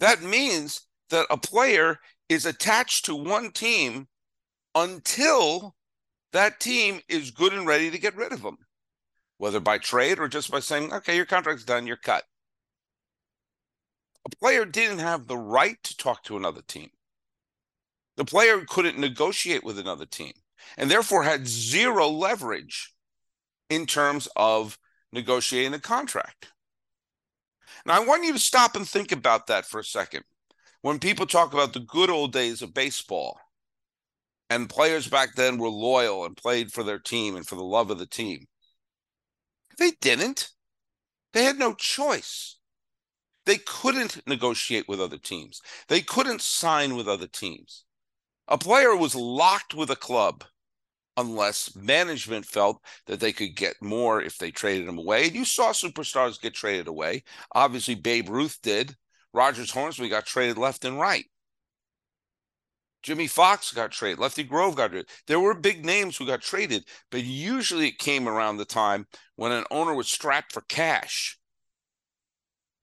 That 0.01 0.23
means 0.23 0.83
that 1.11 1.27
a 1.31 1.37
player 1.37 1.99
is 2.29 2.47
attached 2.47 3.05
to 3.07 3.15
one 3.15 3.51
team 3.51 4.09
until 4.75 5.75
that 6.33 6.61
team 6.61 7.01
is 7.09 7.31
good 7.31 7.53
and 7.53 7.67
ready 7.67 7.91
to 7.91 7.99
get 7.99 8.17
rid 8.17 8.33
of 8.33 8.43
them, 8.43 8.59
whether 9.39 9.61
by 9.61 9.79
trade 9.79 10.19
or 10.19 10.29
just 10.29 10.51
by 10.51 10.61
saying, 10.61 10.93
okay, 10.93 11.17
your 11.17 11.27
contract's 11.27 11.65
done, 11.65 11.87
you're 11.87 11.97
cut 11.97 12.25
a 14.27 14.37
player 14.37 14.65
didn't 14.65 14.99
have 14.99 15.27
the 15.27 15.37
right 15.37 15.83
to 15.83 15.97
talk 15.97 16.23
to 16.25 16.37
another 16.37 16.63
team. 16.63 16.91
The 18.17 18.25
player 18.25 18.65
couldn't 18.69 18.99
negotiate 18.99 19.65
with 19.65 19.79
another 19.79 20.07
team 20.07 20.33
and 20.77 20.91
therefore 20.91 21.23
had 21.23 21.47
zero 21.47 22.09
leverage 22.09 22.93
in 23.69 23.87
terms 23.87 24.29
of 24.37 24.79
negotiating 25.13 25.75
a 25.75 25.81
contract. 25.81 26.49
Now, 27.87 27.95
I 27.95 28.05
want 28.05 28.25
you 28.25 28.33
to 28.33 28.39
stop 28.39 28.77
and 28.77 28.89
think 28.89 29.13
about 29.13 29.47
that 29.47 29.65
for 29.65 29.81
a 29.81 29.85
second. 29.85 30.25
When 30.83 30.99
people 30.99 31.27
talk 31.27 31.53
about 31.53 31.73
the 31.73 31.81
good 31.81 32.11
old 32.11 32.33
days 32.33 32.63
of 32.63 32.75
baseball, 32.75 33.39
and 34.51 34.69
players 34.69 35.07
back 35.09 35.35
then 35.37 35.59
were 35.59 35.69
loyal 35.69 36.25
and 36.25 36.37
played 36.37 36.73
for 36.73 36.83
their 36.83 36.99
team 36.99 37.37
and 37.37 37.47
for 37.47 37.55
the 37.55 37.63
love 37.63 37.91
of 37.91 37.99
the 37.99 38.07
team, 38.07 38.47
they 39.79 39.93
didn't. 40.01 40.51
They 41.33 41.45
had 41.45 41.59
no 41.59 41.75
choice. 41.75 42.57
They 43.47 43.59
couldn't 43.59 44.27
negotiate 44.27 44.89
with 44.89 45.01
other 45.01 45.19
teams. 45.19 45.63
They 45.89 46.01
couldn't 46.01 46.43
sign 46.43 46.97
with 46.97 47.09
other 47.09 47.29
teams. 47.29 47.85
A 48.51 48.59
player 48.59 48.97
was 48.97 49.15
locked 49.15 49.75
with 49.75 49.91
a 49.91 49.97
club 49.97 50.45
unless 51.17 51.77
management 51.77 52.45
felt 52.45 52.83
that 53.07 53.21
they 53.21 53.33
could 53.33 53.55
get 53.55 53.81
more 53.81 54.21
if 54.21 54.39
they 54.39 54.51
traded 54.51 54.89
him 54.89 54.99
away. 54.99 55.27
And 55.27 55.35
you 55.35 55.45
saw 55.45 55.71
superstars 55.71 56.41
get 56.41 56.55
traded 56.55 56.89
away. 56.89 57.23
Obviously, 57.53 57.95
Babe 57.95 58.29
Ruth 58.29 58.59
did. 58.63 58.97
Rogers 59.33 59.71
Hornsby 59.71 60.09
got 60.09 60.27
traded 60.27 60.59
left 60.59 60.85
and 60.85 60.99
right. 60.99 61.27
Jimmie 63.03 63.29
Foxx 63.29 63.73
got 63.73 63.93
traded. 63.93 64.19
Lefty 64.19 64.43
Grove 64.43 64.75
got 64.75 64.91
traded. 64.91 65.09
There 65.29 65.41
were 65.41 65.55
big 65.55 65.85
names 65.85 66.17
who 66.17 66.27
got 66.27 66.43
traded, 66.43 66.85
but 67.11 67.23
usually 67.23 67.89
it 67.89 67.99
came 67.99 68.29
around 68.29 68.57
the 68.57 68.65
time 68.65 69.07
when 69.37 69.53
an 69.53 69.65
owner 69.71 69.95
was 69.95 70.09
strapped 70.09 70.53
for 70.53 70.63
cash 70.63 71.39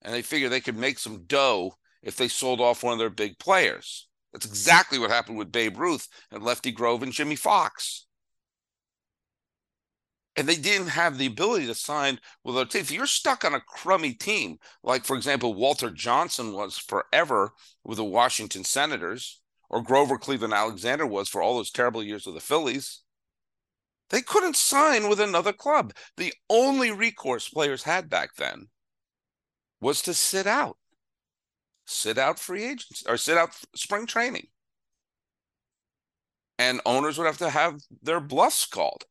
and 0.01 0.13
they 0.13 0.21
figured 0.21 0.51
they 0.51 0.61
could 0.61 0.77
make 0.77 0.97
some 0.97 1.25
dough 1.25 1.73
if 2.01 2.15
they 2.15 2.29
sold 2.29 2.61
off 2.61 2.83
one 2.83 2.93
of 2.93 2.99
their 2.99 3.09
big 3.09 3.37
players. 3.37 4.06
That's 4.37 4.45
exactly 4.45 4.99
what 4.99 5.09
happened 5.09 5.39
with 5.39 5.51
Babe 5.51 5.79
Ruth 5.79 6.07
and 6.31 6.43
Lefty 6.43 6.71
Grove 6.71 7.01
and 7.01 7.11
Jimmie 7.11 7.35
Foxx. 7.35 8.05
And 10.35 10.47
they 10.47 10.57
didn't 10.57 10.89
have 10.89 11.17
the 11.17 11.25
ability 11.25 11.65
to 11.65 11.73
sign 11.73 12.19
with 12.43 12.55
a 12.55 12.63
team. 12.63 12.81
If 12.81 12.91
you're 12.91 13.07
stuck 13.07 13.43
on 13.43 13.55
a 13.55 13.59
crummy 13.59 14.13
team, 14.13 14.59
like 14.83 15.05
for 15.05 15.15
example, 15.17 15.55
Walter 15.55 15.89
Johnson 15.89 16.53
was 16.53 16.77
forever 16.77 17.53
with 17.83 17.97
the 17.97 18.05
Washington 18.05 18.63
Senators, 18.63 19.41
or 19.71 19.81
Grover 19.81 20.19
Cleveland 20.19 20.53
Alexander 20.53 21.07
was 21.07 21.27
for 21.27 21.41
all 21.41 21.55
those 21.57 21.71
terrible 21.71 22.03
years 22.03 22.27
with 22.27 22.35
the 22.35 22.41
Phillies, 22.41 23.01
they 24.11 24.21
couldn't 24.21 24.55
sign 24.55 25.09
with 25.09 25.19
another 25.19 25.51
club. 25.51 25.93
The 26.17 26.31
only 26.47 26.91
recourse 26.91 27.49
players 27.49 27.81
had 27.81 28.07
back 28.07 28.35
then 28.35 28.67
was 29.81 30.03
to 30.03 30.13
sit 30.13 30.45
out, 30.45 30.77
sit 31.87 32.17
out 32.17 32.39
free 32.39 32.63
agents 32.63 33.03
or 33.07 33.17
sit 33.17 33.37
out 33.37 33.49
spring 33.75 34.05
training. 34.05 34.47
And 36.59 36.81
owners 36.85 37.17
would 37.17 37.27
have 37.27 37.37
to 37.39 37.49
have 37.49 37.81
their 38.01 38.19
bluffs 38.19 38.65
called. 38.65 39.05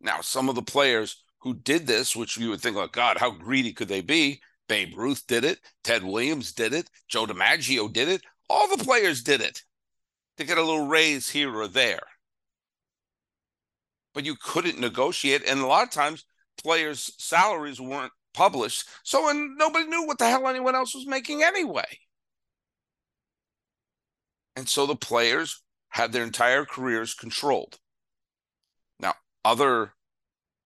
Now, 0.00 0.20
some 0.20 0.48
of 0.48 0.54
the 0.54 0.62
players 0.62 1.22
who 1.40 1.54
did 1.54 1.86
this, 1.86 2.14
which 2.14 2.36
you 2.36 2.50
would 2.50 2.60
think, 2.60 2.76
like, 2.76 2.92
God, 2.92 3.16
how 3.18 3.30
greedy 3.30 3.72
could 3.72 3.88
they 3.88 4.00
be? 4.00 4.40
Babe 4.68 4.92
Ruth 4.96 5.26
did 5.26 5.44
it. 5.44 5.58
Ted 5.82 6.04
Williams 6.04 6.52
did 6.52 6.72
it. 6.72 6.88
Joe 7.08 7.26
DiMaggio 7.26 7.92
did 7.92 8.08
it. 8.08 8.22
All 8.48 8.68
the 8.68 8.84
players 8.84 9.22
did 9.22 9.40
it 9.40 9.62
to 10.36 10.44
get 10.44 10.58
a 10.58 10.62
little 10.62 10.86
raise 10.86 11.28
here 11.28 11.54
or 11.54 11.66
there. 11.66 12.02
But 14.14 14.24
you 14.24 14.36
couldn't 14.36 14.78
negotiate. 14.78 15.42
And 15.46 15.60
a 15.60 15.66
lot 15.66 15.84
of 15.84 15.90
times, 15.90 16.24
players' 16.62 17.12
salaries 17.18 17.80
weren't 17.80 18.12
published. 18.34 18.88
So 19.02 19.28
and 19.28 19.56
nobody 19.56 19.86
knew 19.86 20.06
what 20.06 20.18
the 20.18 20.28
hell 20.28 20.48
anyone 20.48 20.74
else 20.74 20.94
was 20.94 21.06
making 21.06 21.42
anyway. 21.42 21.98
And 24.56 24.68
so 24.68 24.86
the 24.86 24.96
players 24.96 25.62
had 25.88 26.12
their 26.12 26.24
entire 26.24 26.64
careers 26.64 27.14
controlled. 27.14 27.78
Now, 28.98 29.14
other 29.44 29.92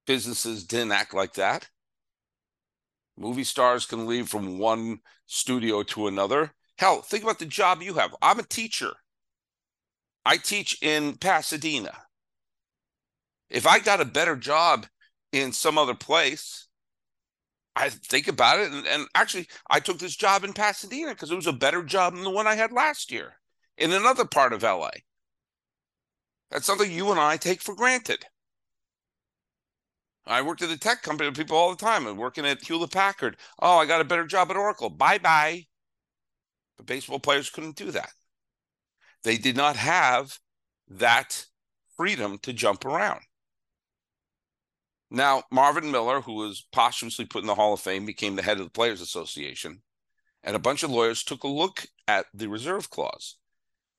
businesses 0.06 0.64
didn't 0.64 0.92
act 0.92 1.14
like 1.14 1.34
that. 1.34 1.68
Movie 3.16 3.44
stars 3.44 3.86
can 3.86 4.06
leave 4.06 4.28
from 4.28 4.58
one 4.58 4.98
studio 5.26 5.82
to 5.84 6.08
another. 6.08 6.52
Hell, 6.78 7.00
think 7.02 7.22
about 7.22 7.38
the 7.38 7.46
job 7.46 7.82
you 7.82 7.94
have. 7.94 8.14
I'm 8.20 8.40
a 8.40 8.44
teacher. 8.44 8.92
I 10.26 10.36
teach 10.36 10.82
in 10.82 11.16
Pasadena. 11.16 11.92
If 13.50 13.66
I 13.66 13.78
got 13.78 14.00
a 14.00 14.06
better 14.06 14.36
job 14.36 14.86
in 15.32 15.52
some 15.52 15.78
other 15.78 15.94
place, 15.94 16.66
I 17.76 17.88
think 17.88 18.28
about 18.28 18.60
it, 18.60 18.70
and, 18.70 18.86
and 18.86 19.08
actually, 19.14 19.48
I 19.68 19.80
took 19.80 19.98
this 19.98 20.14
job 20.14 20.44
in 20.44 20.52
Pasadena 20.52 21.10
because 21.10 21.30
it 21.30 21.36
was 21.36 21.48
a 21.48 21.52
better 21.52 21.82
job 21.82 22.14
than 22.14 22.22
the 22.22 22.30
one 22.30 22.46
I 22.46 22.54
had 22.54 22.72
last 22.72 23.10
year 23.10 23.34
in 23.76 23.92
another 23.92 24.24
part 24.24 24.52
of 24.52 24.62
LA. 24.62 24.90
That's 26.50 26.66
something 26.66 26.90
you 26.90 27.10
and 27.10 27.18
I 27.18 27.36
take 27.36 27.60
for 27.60 27.74
granted. 27.74 28.26
I 30.26 30.40
worked 30.40 30.62
at 30.62 30.70
a 30.70 30.78
tech 30.78 31.02
company 31.02 31.28
with 31.28 31.36
people 31.36 31.56
all 31.56 31.70
the 31.70 31.84
time. 31.84 32.06
I'm 32.06 32.16
working 32.16 32.46
at 32.46 32.62
Hewlett 32.62 32.92
Packard. 32.92 33.36
Oh, 33.58 33.78
I 33.78 33.86
got 33.86 34.00
a 34.00 34.04
better 34.04 34.26
job 34.26 34.50
at 34.50 34.56
Oracle. 34.56 34.88
Bye 34.88 35.18
bye. 35.18 35.66
But 36.76 36.86
baseball 36.86 37.18
players 37.18 37.50
couldn't 37.50 37.76
do 37.76 37.90
that. 37.90 38.10
They 39.22 39.36
did 39.36 39.56
not 39.56 39.76
have 39.76 40.38
that 40.88 41.46
freedom 41.96 42.38
to 42.38 42.52
jump 42.52 42.84
around. 42.84 43.20
Now, 45.14 45.44
Marvin 45.52 45.92
Miller, 45.92 46.20
who 46.20 46.32
was 46.32 46.66
posthumously 46.72 47.24
put 47.24 47.42
in 47.42 47.46
the 47.46 47.54
Hall 47.54 47.72
of 47.72 47.78
Fame, 47.78 48.04
became 48.04 48.34
the 48.34 48.42
head 48.42 48.58
of 48.58 48.64
the 48.64 48.70
Players 48.70 49.00
Association. 49.00 49.80
And 50.42 50.56
a 50.56 50.58
bunch 50.58 50.82
of 50.82 50.90
lawyers 50.90 51.22
took 51.22 51.44
a 51.44 51.48
look 51.48 51.86
at 52.08 52.26
the 52.34 52.48
reserve 52.48 52.90
clause 52.90 53.36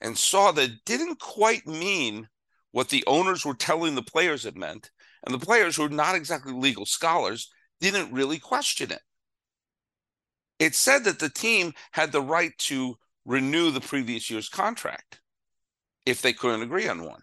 and 0.02 0.18
saw 0.18 0.52
that 0.52 0.70
it 0.70 0.86
didn't 0.86 1.22
quite 1.22 1.66
mean 1.66 2.28
what 2.72 2.90
the 2.90 3.02
owners 3.08 3.46
were 3.46 3.54
telling 3.54 3.96
the 3.96 4.02
players 4.02 4.46
it 4.46 4.58
meant. 4.58 4.92
And 5.26 5.34
the 5.34 5.44
players, 5.44 5.78
who 5.78 5.84
were 5.84 5.90
not 5.90 6.16
exactly 6.16 6.52
legal 6.52 6.86
scholars, 6.86 7.50
didn't 7.80 8.12
really 8.12 8.38
question 8.38 8.92
it. 8.92 9.02
It 10.60 10.76
said 10.76 11.06
that 11.06 11.20
the 11.20 11.30
team 11.30 11.72
had 11.92 12.12
the 12.12 12.22
right 12.22 12.52
to 12.58 12.98
renew 13.24 13.72
the 13.72 13.80
previous 13.80 14.30
year's 14.30 14.50
contract 14.50 15.22
if 16.06 16.22
they 16.22 16.34
couldn't 16.34 16.62
agree 16.62 16.90
on 16.90 17.06
one. 17.06 17.22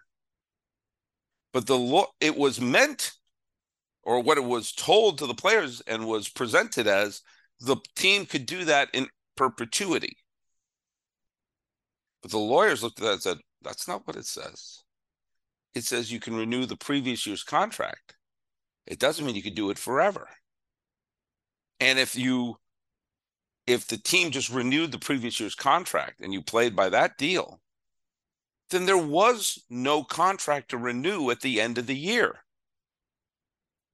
But 1.53 1.67
the 1.67 1.79
law, 1.79 2.07
it 2.23 2.39
was 2.39 2.59
meant 2.59 3.13
or 4.03 4.21
what 4.21 4.39
it 4.39 4.45
was 4.45 4.73
told 4.73 5.19
to 5.19 5.27
the 5.27 5.35
players 5.35 5.81
and 5.87 6.07
was 6.07 6.29
presented 6.29 6.87
as 6.87 7.23
the 7.61 7.77
team 7.97 8.27
could 8.27 8.47
do 8.47 8.65
that 8.65 8.89
in 8.93 9.09
perpetuity. 9.37 10.17
But 12.21 12.31
the 12.31 12.39
lawyers 12.39 12.83
looked 12.83 12.99
at 13.01 13.05
that 13.05 13.13
and 13.13 13.23
said, 13.23 13.39
that's 13.63 13.87
not 13.87 14.07
what 14.07 14.17
it 14.17 14.27
says. 14.27 14.83
It 15.75 15.85
says 15.85 16.13
you 16.13 16.21
can 16.21 16.37
renew 16.37 16.67
the 16.67 16.77
previous 16.77 17.27
year's 17.27 17.45
contract. 17.45 18.17
It 18.87 18.99
doesn't 18.99 19.25
mean 19.25 19.37
you 19.37 19.43
could 19.43 19.55
do 19.55 19.71
it 19.71 19.79
forever. 19.79 20.29
And 21.81 21.99
if 21.99 22.17
you 22.17 22.57
if 23.67 23.87
the 23.87 23.97
team 23.97 24.33
just 24.33 24.51
renewed 24.51 24.91
the 24.91 24.99
previous 24.99 25.39
year's 25.39 25.55
contract 25.55 26.21
and 26.21 26.33
you 26.33 26.43
played 26.43 26.75
by 26.75 26.89
that 26.89 27.17
deal, 27.17 27.61
then 28.71 28.87
there 28.87 28.99
was 28.99 29.65
no 29.71 30.03
contract 30.03 30.71
to 30.71 30.79
renew 30.79 31.31
at 31.31 31.41
the 31.41 31.61
end 31.61 31.79
of 31.79 31.87
the 31.87 31.97
year 31.97 32.42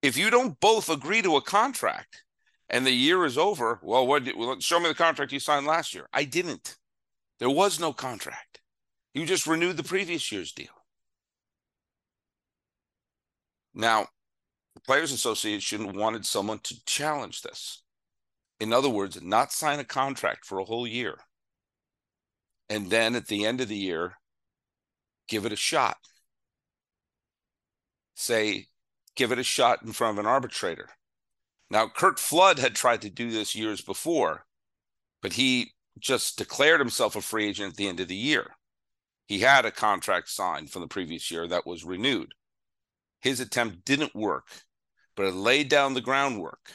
if 0.03 0.17
you 0.17 0.31
don't 0.31 0.59
both 0.61 0.89
agree 0.89 1.23
to 1.23 1.37
a 1.37 1.43
contract 1.43 2.25
and 2.71 2.87
the 2.87 2.93
year 2.93 3.25
is 3.25 3.39
over, 3.39 3.81
well, 3.83 4.07
what? 4.07 4.25
Show 4.63 4.81
me 4.81 4.89
the 4.89 4.95
contract 4.95 5.33
you 5.33 5.41
signed 5.41 5.67
last 5.67 5.95
year. 5.95 6.09
I 6.13 6.25
didn't. 6.25 6.77
There 7.39 7.51
was 7.51 7.81
no 7.81 7.93
contract. 7.93 8.61
You 9.15 9.27
just 9.27 9.47
renewed 9.47 9.77
the 9.77 9.83
previous 9.85 10.31
year's 10.31 10.53
deal. 10.53 10.67
Now, 13.75 14.07
the 14.75 14.81
Players 14.81 15.13
Association 15.13 15.97
wanted 15.97 16.27
someone 16.27 16.59
to 16.61 16.85
challenge 16.85 17.43
this. 17.43 17.83
In 18.61 18.73
other 18.73 18.89
words, 18.89 19.21
not 19.23 19.53
sign 19.53 19.79
a 19.79 19.85
contract 19.85 20.45
for 20.45 20.59
a 20.59 20.65
whole 20.65 20.87
year. 20.87 21.17
And 22.69 22.91
then 22.91 23.15
at 23.15 23.29
the 23.29 23.47
end 23.47 23.61
of 23.61 23.69
the 23.69 23.77
year, 23.77 24.15
give 25.29 25.47
it 25.47 25.53
a 25.53 25.57
shot. 25.57 25.97
Say, 28.15 28.67
give 29.19 29.33
it 29.33 29.39
a 29.39 29.45
shot 29.45 29.83
in 29.83 29.93
front 29.93 30.17
of 30.17 30.25
an 30.25 30.31
arbitrator. 30.31 30.89
Now, 31.71 31.89
Curt 31.89 32.19
Flood 32.19 32.59
had 32.61 32.77
tried 32.77 33.03
to 33.03 33.11
do 33.11 33.31
this 33.31 33.55
years 33.55 33.83
before, 33.83 34.47
but 35.21 35.35
he 35.35 35.73
just 35.99 36.39
declared 36.39 36.81
himself 36.81 37.17
a 37.17 37.21
free 37.21 37.49
agent 37.49 37.73
at 37.73 37.77
the 37.77 37.89
end 37.89 37.99
of 37.99 38.07
the 38.07 38.15
year. 38.15 38.53
He 39.27 39.41
had 39.41 39.67
a 39.67 39.73
contract 39.73 40.31
signed 40.31 40.71
from 40.71 40.83
the 40.83 40.89
previous 40.89 41.31
year 41.31 41.49
that 41.49 41.67
was 41.67 41.85
renewed. 41.85 42.33
His 43.21 43.41
attempt 43.41 43.85
didn't 43.85 44.15
work, 44.15 44.47
but 45.17 45.27
it 45.27 45.35
laid 45.35 45.69
down 45.69 45.95
the 45.95 46.01
groundwork. 46.01 46.73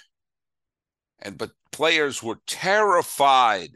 And 1.19 1.37
but 1.37 1.51
players 1.71 2.21
were 2.21 2.41
terrified 2.45 3.71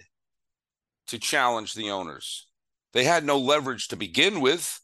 to 1.08 1.18
challenge 1.18 1.74
the 1.74 1.90
owners. 1.90 2.48
They 2.92 3.06
had 3.06 3.24
no 3.24 3.40
leverage 3.40 3.88
to 3.88 3.96
begin 3.96 4.42
with. 4.42 4.82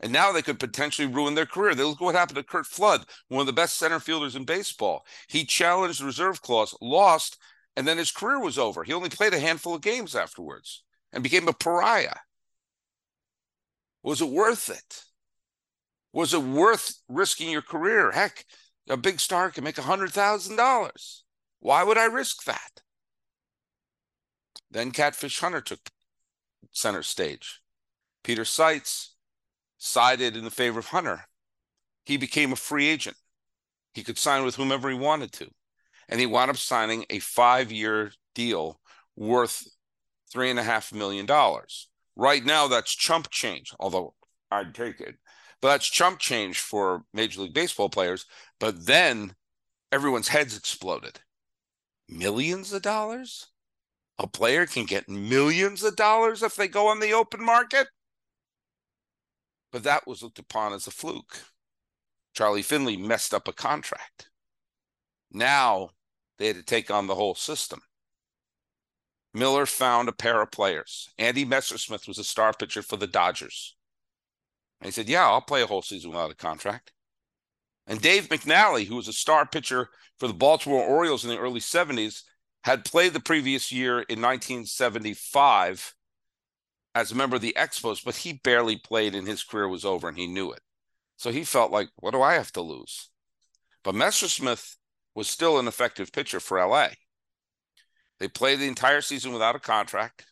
And 0.00 0.12
now 0.12 0.32
they 0.32 0.42
could 0.42 0.58
potentially 0.58 1.06
ruin 1.06 1.34
their 1.34 1.46
career. 1.46 1.74
They 1.74 1.84
look 1.84 2.00
what 2.00 2.14
happened 2.14 2.36
to 2.36 2.42
Curt 2.42 2.66
Flood, 2.66 3.04
one 3.28 3.42
of 3.42 3.46
the 3.46 3.52
best 3.52 3.76
center 3.76 4.00
fielders 4.00 4.34
in 4.34 4.44
baseball. 4.44 5.04
He 5.28 5.44
challenged 5.44 6.00
the 6.00 6.06
reserve 6.06 6.40
clause, 6.40 6.74
lost, 6.80 7.38
and 7.76 7.86
then 7.86 7.98
his 7.98 8.10
career 8.10 8.40
was 8.40 8.58
over. 8.58 8.82
He 8.82 8.94
only 8.94 9.10
played 9.10 9.34
a 9.34 9.38
handful 9.38 9.74
of 9.74 9.82
games 9.82 10.16
afterwards 10.16 10.82
and 11.12 11.22
became 11.22 11.48
a 11.48 11.52
pariah. 11.52 12.16
Was 14.02 14.22
it 14.22 14.28
worth 14.28 14.70
it? 14.70 15.02
Was 16.12 16.32
it 16.32 16.42
worth 16.42 16.96
risking 17.08 17.50
your 17.50 17.62
career? 17.62 18.10
Heck, 18.10 18.44
a 18.88 18.96
big 18.96 19.20
star 19.20 19.50
can 19.50 19.64
make 19.64 19.78
a 19.78 19.82
$100,000. 19.82 21.22
Why 21.60 21.82
would 21.82 21.98
I 21.98 22.06
risk 22.06 22.44
that? 22.44 22.80
Then 24.70 24.92
Catfish 24.92 25.40
Hunter 25.40 25.60
took 25.60 25.90
center 26.72 27.02
stage. 27.02 27.60
Peter 28.22 28.44
Seitz 28.44 29.14
sided 29.80 30.36
in 30.36 30.44
the 30.44 30.50
favor 30.50 30.78
of 30.78 30.86
Hunter. 30.86 31.24
He 32.04 32.18
became 32.18 32.52
a 32.52 32.56
free 32.56 32.86
agent. 32.86 33.16
He 33.94 34.04
could 34.04 34.18
sign 34.18 34.44
with 34.44 34.54
whomever 34.54 34.90
he 34.90 34.96
wanted 34.96 35.32
to. 35.32 35.48
And 36.08 36.20
he 36.20 36.26
wound 36.26 36.50
up 36.50 36.56
signing 36.56 37.06
a 37.08 37.18
five 37.18 37.72
year 37.72 38.12
deal 38.34 38.78
worth 39.16 39.66
three 40.30 40.50
and 40.50 40.58
a 40.58 40.62
half 40.62 40.92
million 40.92 41.26
dollars. 41.26 41.88
Right 42.14 42.44
now, 42.44 42.68
that's 42.68 42.94
chump 42.94 43.30
change, 43.30 43.72
although 43.80 44.14
I'd 44.50 44.74
take 44.74 45.00
it. 45.00 45.16
But 45.62 45.68
that's 45.68 45.88
chump 45.88 46.18
change 46.18 46.58
for 46.60 47.04
Major 47.14 47.42
League 47.42 47.54
Baseball 47.54 47.88
players. 47.88 48.26
But 48.58 48.86
then 48.86 49.34
everyone's 49.90 50.28
heads 50.28 50.56
exploded. 50.56 51.20
Millions 52.08 52.72
of 52.72 52.82
dollars? 52.82 53.46
A 54.18 54.26
player 54.26 54.66
can 54.66 54.84
get 54.84 55.08
millions 55.08 55.82
of 55.82 55.96
dollars 55.96 56.42
if 56.42 56.54
they 56.54 56.68
go 56.68 56.88
on 56.88 57.00
the 57.00 57.14
open 57.14 57.42
market? 57.42 57.88
But 59.72 59.82
that 59.84 60.06
was 60.06 60.22
looked 60.22 60.38
upon 60.38 60.72
as 60.72 60.86
a 60.86 60.90
fluke. 60.90 61.42
Charlie 62.34 62.62
Finley 62.62 62.96
messed 62.96 63.34
up 63.34 63.48
a 63.48 63.52
contract. 63.52 64.30
Now 65.32 65.90
they 66.38 66.46
had 66.46 66.56
to 66.56 66.62
take 66.62 66.90
on 66.90 67.06
the 67.06 67.14
whole 67.14 67.34
system. 67.34 67.80
Miller 69.32 69.66
found 69.66 70.08
a 70.08 70.12
pair 70.12 70.40
of 70.40 70.50
players. 70.50 71.08
Andy 71.18 71.44
Messersmith 71.44 72.08
was 72.08 72.18
a 72.18 72.24
star 72.24 72.52
pitcher 72.52 72.82
for 72.82 72.96
the 72.96 73.06
Dodgers. 73.06 73.76
And 74.80 74.86
he 74.86 74.92
said, 74.92 75.08
Yeah, 75.08 75.26
I'll 75.28 75.40
play 75.40 75.62
a 75.62 75.66
whole 75.66 75.82
season 75.82 76.10
without 76.10 76.32
a 76.32 76.36
contract. 76.36 76.92
And 77.86 78.00
Dave 78.00 78.28
McNally, 78.28 78.86
who 78.86 78.96
was 78.96 79.08
a 79.08 79.12
star 79.12 79.46
pitcher 79.46 79.88
for 80.18 80.26
the 80.26 80.34
Baltimore 80.34 80.84
Orioles 80.84 81.24
in 81.24 81.30
the 81.30 81.38
early 81.38 81.60
70s, 81.60 82.22
had 82.64 82.84
played 82.84 83.12
the 83.12 83.20
previous 83.20 83.72
year 83.72 83.94
in 83.94 84.20
1975 84.20 85.94
as 86.94 87.12
a 87.12 87.14
member 87.14 87.36
of 87.36 87.42
the 87.42 87.56
Expos, 87.56 88.04
but 88.04 88.16
he 88.16 88.32
barely 88.32 88.76
played 88.76 89.14
and 89.14 89.26
his 89.26 89.44
career 89.44 89.68
was 89.68 89.84
over 89.84 90.08
and 90.08 90.18
he 90.18 90.26
knew 90.26 90.50
it. 90.50 90.60
So 91.16 91.30
he 91.30 91.44
felt 91.44 91.70
like, 91.70 91.88
what 91.96 92.12
do 92.12 92.22
I 92.22 92.34
have 92.34 92.52
to 92.52 92.62
lose? 92.62 93.10
But 93.84 93.94
Messersmith 93.94 94.76
was 95.14 95.28
still 95.28 95.58
an 95.58 95.68
effective 95.68 96.12
pitcher 96.12 96.40
for 96.40 96.64
LA. 96.64 96.88
They 98.18 98.28
played 98.28 98.58
the 98.58 98.68
entire 98.68 99.00
season 99.00 99.32
without 99.32 99.56
a 99.56 99.60
contract 99.60 100.26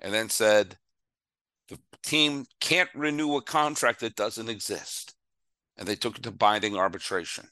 and 0.00 0.12
then 0.12 0.28
said, 0.28 0.76
the 1.68 1.78
team 2.02 2.46
can't 2.60 2.90
renew 2.94 3.36
a 3.36 3.42
contract 3.42 4.00
that 4.00 4.16
doesn't 4.16 4.48
exist. 4.48 5.14
And 5.76 5.86
they 5.86 5.96
took 5.96 6.18
it 6.18 6.22
to 6.22 6.30
binding 6.30 6.76
arbitration. 6.76 7.48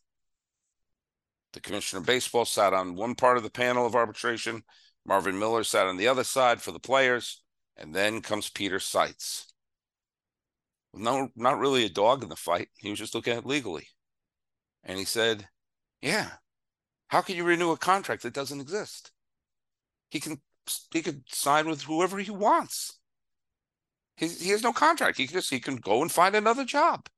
The 1.53 1.61
commissioner 1.61 2.01
of 2.01 2.07
baseball 2.07 2.45
sat 2.45 2.73
on 2.73 2.97
one 2.97 3.15
part 3.15 3.37
of 3.37 3.43
the 3.43 3.51
panel 3.51 3.87
of 3.87 3.95
arbitration. 3.95 4.65
Marvin 5.07 5.39
Miller 5.39 5.63
sat 5.63 5.87
on 5.87 5.97
the 5.97 6.09
other 6.09 6.25
side 6.25 6.61
for 6.61 6.73
the 6.73 6.81
players. 6.81 7.44
And 7.77 7.95
then 7.95 8.21
comes 8.21 8.51
Peter 8.51 8.79
Seitz. 8.79 9.53
No, 10.93 11.29
not 11.35 11.59
really 11.59 11.85
a 11.85 11.89
dog 11.89 12.23
in 12.23 12.29
the 12.29 12.37
fight. 12.37 12.69
He 12.77 12.91
was 12.91 12.99
just 12.99 13.15
looking 13.15 13.33
at 13.33 13.41
it 13.41 13.47
legally. 13.47 13.89
And 14.85 14.99
he 14.99 15.05
said, 15.05 15.49
Yeah, 16.01 16.31
how 17.09 17.21
can 17.21 17.37
you 17.37 17.45
renew 17.45 17.73
a 17.73 17.77
contract 17.77 18.23
that 18.23 18.35
doesn't 18.35 18.61
exist? 18.61 19.11
He 20.11 20.21
can 20.21 20.41
he 20.93 21.03
could 21.03 21.25
sign 21.29 21.69
with 21.69 21.83
whoever 21.83 22.19
he 22.19 22.31
wants. 22.31 22.99
He, 24.17 24.29
he 24.29 24.51
has 24.51 24.63
no 24.63 24.73
contract. 24.73 25.19
He 25.19 25.27
can 25.27 25.35
just 25.35 25.51
he 25.51 25.61
can 25.61 25.77
go 25.77 26.03
and 26.03 26.13
find 26.13 26.35
another 26.35 26.65
job. 26.65 27.09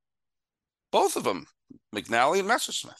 Both 0.90 1.16
of 1.16 1.24
them, 1.24 1.46
McNally 1.94 2.40
and 2.40 2.48
Messersmith. 2.48 2.94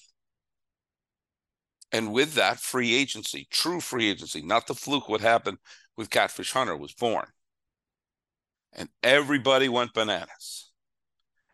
And 1.92 2.12
with 2.12 2.34
that, 2.34 2.58
free 2.58 2.94
agency, 2.94 3.46
true 3.50 3.80
free 3.80 4.10
agency, 4.10 4.42
not 4.42 4.66
the 4.66 4.74
fluke 4.74 5.08
what 5.08 5.20
happened 5.20 5.58
with 5.96 6.10
Catfish 6.10 6.52
Hunter, 6.52 6.76
was 6.76 6.92
born 6.92 7.26
and 8.76 8.88
everybody 9.02 9.68
went 9.68 9.94
bananas. 9.94 10.70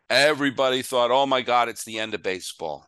Everybody 0.09 0.83
thought, 0.83 1.09
oh 1.09 1.25
my 1.25 1.41
God, 1.41 1.69
it's 1.69 1.85
the 1.85 1.97
end 1.97 2.13
of 2.13 2.21
baseball. 2.21 2.85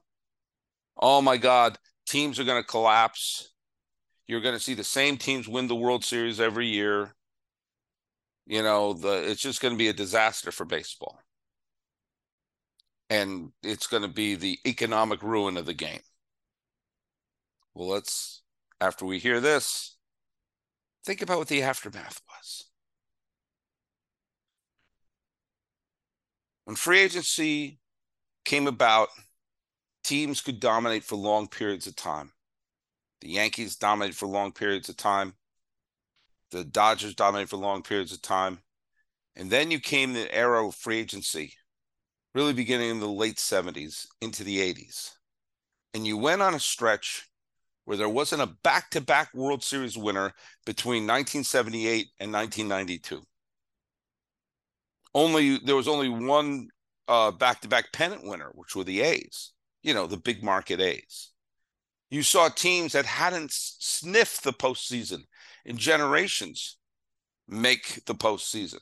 Oh 0.97 1.21
my 1.21 1.37
God, 1.37 1.77
teams 2.05 2.39
are 2.39 2.43
going 2.43 2.61
to 2.61 2.67
collapse. 2.67 3.51
You're 4.27 4.41
going 4.41 4.53
to 4.53 4.59
see 4.59 4.73
the 4.73 4.83
same 4.83 5.17
teams 5.17 5.47
win 5.47 5.67
the 5.67 5.75
World 5.75 6.03
Series 6.03 6.39
every 6.39 6.67
year. 6.67 7.15
You 8.45 8.61
know, 8.61 8.93
the 8.93 9.29
it's 9.29 9.41
just 9.41 9.61
going 9.61 9.73
to 9.73 9.77
be 9.77 9.87
a 9.87 9.93
disaster 9.93 10.51
for 10.51 10.65
baseball. 10.65 11.17
And 13.09 13.51
it's 13.63 13.87
going 13.87 14.03
to 14.03 14.09
be 14.09 14.35
the 14.35 14.59
economic 14.67 15.23
ruin 15.23 15.57
of 15.57 15.65
the 15.65 15.73
game. 15.73 16.01
Well, 17.73 17.89
let's, 17.89 18.41
after 18.81 19.05
we 19.05 19.19
hear 19.19 19.39
this, 19.39 19.97
think 21.05 21.21
about 21.21 21.37
what 21.37 21.47
the 21.47 21.61
aftermath 21.61 22.21
was. 22.27 22.34
When 26.65 26.75
free 26.75 26.99
agency 26.99 27.79
came 28.43 28.67
about, 28.67 29.09
teams 30.03 30.41
could 30.41 30.59
dominate 30.59 31.03
for 31.03 31.15
long 31.15 31.47
periods 31.47 31.87
of 31.87 31.95
time. 31.95 32.31
The 33.21 33.29
Yankees 33.29 33.75
dominated 33.75 34.17
for 34.17 34.27
long 34.27 34.51
periods 34.51 34.89
of 34.89 34.97
time. 34.97 35.35
The 36.51 36.63
Dodgers 36.63 37.15
dominated 37.15 37.49
for 37.49 37.57
long 37.57 37.83
periods 37.83 38.11
of 38.11 38.21
time. 38.21 38.59
And 39.35 39.49
then 39.49 39.71
you 39.71 39.79
came 39.79 40.13
the 40.13 40.33
era 40.33 40.67
of 40.67 40.75
free 40.75 40.99
agency, 40.99 41.53
really 42.33 42.53
beginning 42.53 42.89
in 42.89 42.99
the 42.99 43.07
late 43.07 43.37
70s 43.37 44.07
into 44.21 44.43
the 44.43 44.57
80s. 44.57 45.11
And 45.93 46.05
you 46.05 46.17
went 46.17 46.41
on 46.41 46.55
a 46.55 46.59
stretch 46.59 47.29
where 47.85 47.97
there 47.97 48.09
wasn't 48.09 48.41
a 48.41 48.55
back 48.63 48.89
to 48.91 49.01
back 49.01 49.33
World 49.33 49.63
Series 49.63 49.97
winner 49.97 50.33
between 50.65 51.03
1978 51.03 52.07
and 52.19 52.33
1992. 52.33 53.21
Only 55.15 55.57
there 55.59 55.77
was 55.77 55.87
only 55.87 56.09
one 56.09 56.67
back 57.07 57.61
to 57.61 57.67
back 57.69 57.93
pennant 57.93 58.27
winner, 58.27 58.51
which 58.53 58.75
were 58.75 58.83
the 58.83 59.01
A's, 59.01 59.53
you 59.81 59.93
know, 59.93 60.07
the 60.07 60.17
big 60.17 60.43
market 60.43 60.81
A's. 60.81 61.31
You 62.09 62.21
saw 62.21 62.49
teams 62.49 62.91
that 62.91 63.05
hadn't 63.05 63.51
sniffed 63.51 64.43
the 64.43 64.53
postseason 64.53 65.23
in 65.65 65.77
generations 65.77 66.77
make 67.47 68.03
the 68.05 68.13
postseason. 68.13 68.79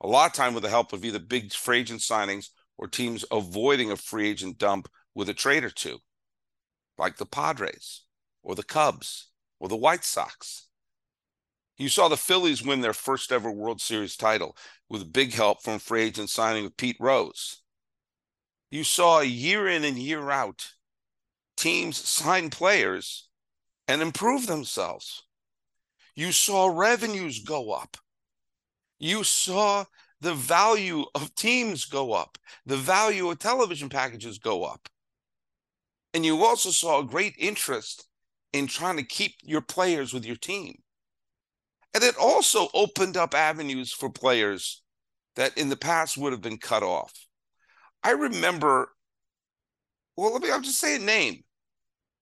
A 0.00 0.06
lot 0.06 0.30
of 0.30 0.32
time 0.32 0.54
with 0.54 0.62
the 0.62 0.68
help 0.68 0.92
of 0.92 1.04
either 1.04 1.18
big 1.18 1.52
free 1.52 1.80
agent 1.80 2.00
signings 2.00 2.50
or 2.78 2.86
teams 2.86 3.24
avoiding 3.30 3.90
a 3.90 3.96
free 3.96 4.28
agent 4.28 4.58
dump 4.58 4.88
with 5.14 5.28
a 5.28 5.34
trade 5.34 5.64
or 5.64 5.70
two, 5.70 5.98
like 6.96 7.16
the 7.16 7.26
Padres 7.26 8.04
or 8.42 8.54
the 8.54 8.62
Cubs 8.62 9.30
or 9.58 9.68
the 9.68 9.76
White 9.76 10.04
Sox. 10.04 10.68
You 11.78 11.88
saw 11.88 12.08
the 12.08 12.16
Phillies 12.16 12.62
win 12.62 12.80
their 12.80 12.92
first 12.92 13.32
ever 13.32 13.50
World 13.50 13.80
Series 13.80 14.16
title 14.16 14.56
with 14.88 15.12
big 15.12 15.32
help 15.32 15.62
from 15.62 15.78
free 15.78 16.02
agent 16.02 16.30
signing 16.30 16.66
of 16.66 16.76
Pete 16.76 16.98
Rose. 17.00 17.62
You 18.70 18.84
saw 18.84 19.20
year 19.20 19.68
in 19.68 19.84
and 19.84 19.98
year 19.98 20.30
out 20.30 20.72
teams 21.56 21.96
sign 21.96 22.50
players 22.50 23.28
and 23.88 24.02
improve 24.02 24.46
themselves. 24.46 25.24
You 26.14 26.32
saw 26.32 26.66
revenues 26.66 27.40
go 27.40 27.72
up. 27.72 27.96
You 28.98 29.24
saw 29.24 29.84
the 30.20 30.34
value 30.34 31.04
of 31.14 31.34
teams 31.34 31.84
go 31.84 32.12
up, 32.12 32.38
the 32.64 32.76
value 32.76 33.28
of 33.28 33.38
television 33.38 33.88
packages 33.88 34.38
go 34.38 34.64
up. 34.64 34.88
And 36.14 36.24
you 36.24 36.44
also 36.44 36.70
saw 36.70 37.00
a 37.00 37.04
great 37.04 37.34
interest 37.38 38.06
in 38.52 38.66
trying 38.66 38.98
to 38.98 39.02
keep 39.02 39.34
your 39.42 39.62
players 39.62 40.12
with 40.12 40.24
your 40.24 40.36
team. 40.36 40.81
And 41.94 42.02
it 42.02 42.16
also 42.16 42.68
opened 42.72 43.16
up 43.16 43.34
avenues 43.34 43.92
for 43.92 44.10
players 44.10 44.82
that 45.36 45.56
in 45.58 45.68
the 45.68 45.76
past 45.76 46.16
would 46.16 46.32
have 46.32 46.40
been 46.40 46.58
cut 46.58 46.82
off. 46.82 47.12
I 48.02 48.12
remember, 48.12 48.88
well, 50.16 50.32
let 50.32 50.42
me, 50.42 50.50
I'll 50.50 50.60
just 50.60 50.80
say 50.80 50.96
a 50.96 50.98
name 50.98 51.44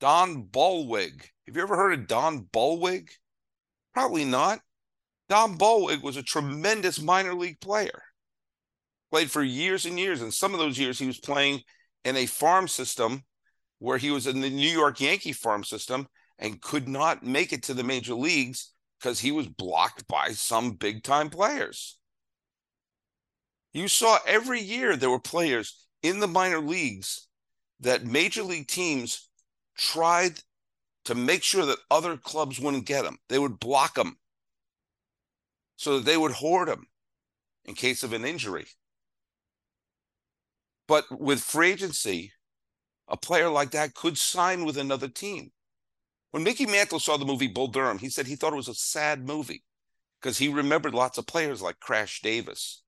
Don 0.01 0.43
Ballwig. 0.43 1.29
Have 1.47 1.57
you 1.57 1.63
ever 1.63 1.77
heard 1.77 1.99
of 1.99 2.07
Don 2.07 2.41
Ballwig? 2.53 3.11
Probably 3.95 4.25
not. 4.25 4.61
Don 5.29 5.57
Ballwig 5.57 6.03
was 6.03 6.17
a 6.17 6.23
tremendous 6.23 7.01
minor 7.01 7.35
league 7.35 7.61
player. 7.61 8.03
Played 9.11 9.31
for 9.31 9.43
years 9.43 9.87
and 9.87 9.99
years. 9.99 10.23
And 10.23 10.33
some 10.33 10.55
of 10.55 10.61
those 10.61 10.79
years 10.79 10.99
he 10.99 11.07
was 11.07 11.19
playing 11.19 11.61
in 12.05 12.17
a 12.17 12.27
farm 12.27 12.69
system 12.69 13.23
where 13.79 13.99
he 13.99 14.11
was 14.11 14.27
in 14.27 14.41
the 14.41 14.51
New 14.51 14.69
York 14.69 15.01
Yankee 15.01 15.33
farm 15.33 15.65
system 15.65 16.07
and 16.39 16.61
could 16.61 16.89
not 16.89 17.25
make 17.25 17.53
it 17.53 17.63
to 17.65 17.75
the 17.75 17.85
major 17.85 18.15
leagues 18.15 18.73
because 19.01 19.21
he 19.21 19.33
was 19.33 19.49
blocked 19.49 20.07
by 20.07 20.31
some 20.31 20.73
big 20.73 21.03
time 21.03 21.31
players. 21.31 21.97
You 23.73 23.89
saw 23.89 24.19
every 24.27 24.61
year 24.61 24.97
there 24.97 25.11
were 25.11 25.21
players 25.21 25.87
in 26.03 26.21
the 26.21 26.29
minor 26.29 26.59
leagues 26.59 27.27
that 27.81 28.05
major 28.05 28.43
league 28.43 28.69
teams 28.69 29.29
tried 29.77 30.41
to 31.07 31.15
make 31.15 31.43
sure 31.43 31.65
that 31.65 31.79
other 31.91 32.17
clubs 32.17 32.61
wouldn't 32.61 32.85
get 32.85 33.05
them. 33.05 33.19
They 33.29 33.39
would 33.39 33.59
block 33.59 33.95
them 33.95 34.19
so 35.77 35.97
that 35.97 36.05
they 36.05 36.17
would 36.17 36.33
hoard 36.33 36.69
them 36.69 36.87
in 37.65 37.75
case 37.75 38.03
of 38.03 38.13
an 38.13 38.25
injury. 38.25 38.67
But 40.87 41.05
with 41.11 41.41
free 41.41 41.71
agency, 41.71 42.33
a 43.09 43.17
player 43.17 43.49
like 43.49 43.71
that 43.71 43.95
could 43.95 44.19
sign 44.19 44.65
with 44.65 44.77
another 44.77 45.09
team. 45.09 45.53
When 46.31 46.45
Mickey 46.45 46.67
Mantle 46.67 47.01
saw 47.01 47.17
the 47.17 47.25
movie 47.25 47.49
Bull 47.49 47.67
Durham, 47.67 47.99
he 47.99 48.09
said 48.09 48.27
he 48.27 48.37
thought 48.37 48.53
it 48.53 48.57
was 48.57 48.69
a 48.69 48.75
sad 48.75 49.27
movie 49.27 49.65
because 50.21 50.39
he 50.39 50.49
remembered 50.49 50.95
lots 50.95 51.19
of 51.19 51.27
players 51.27 51.61
like 51.61 51.81
Crash 51.81 52.21
Davis, 52.23 52.83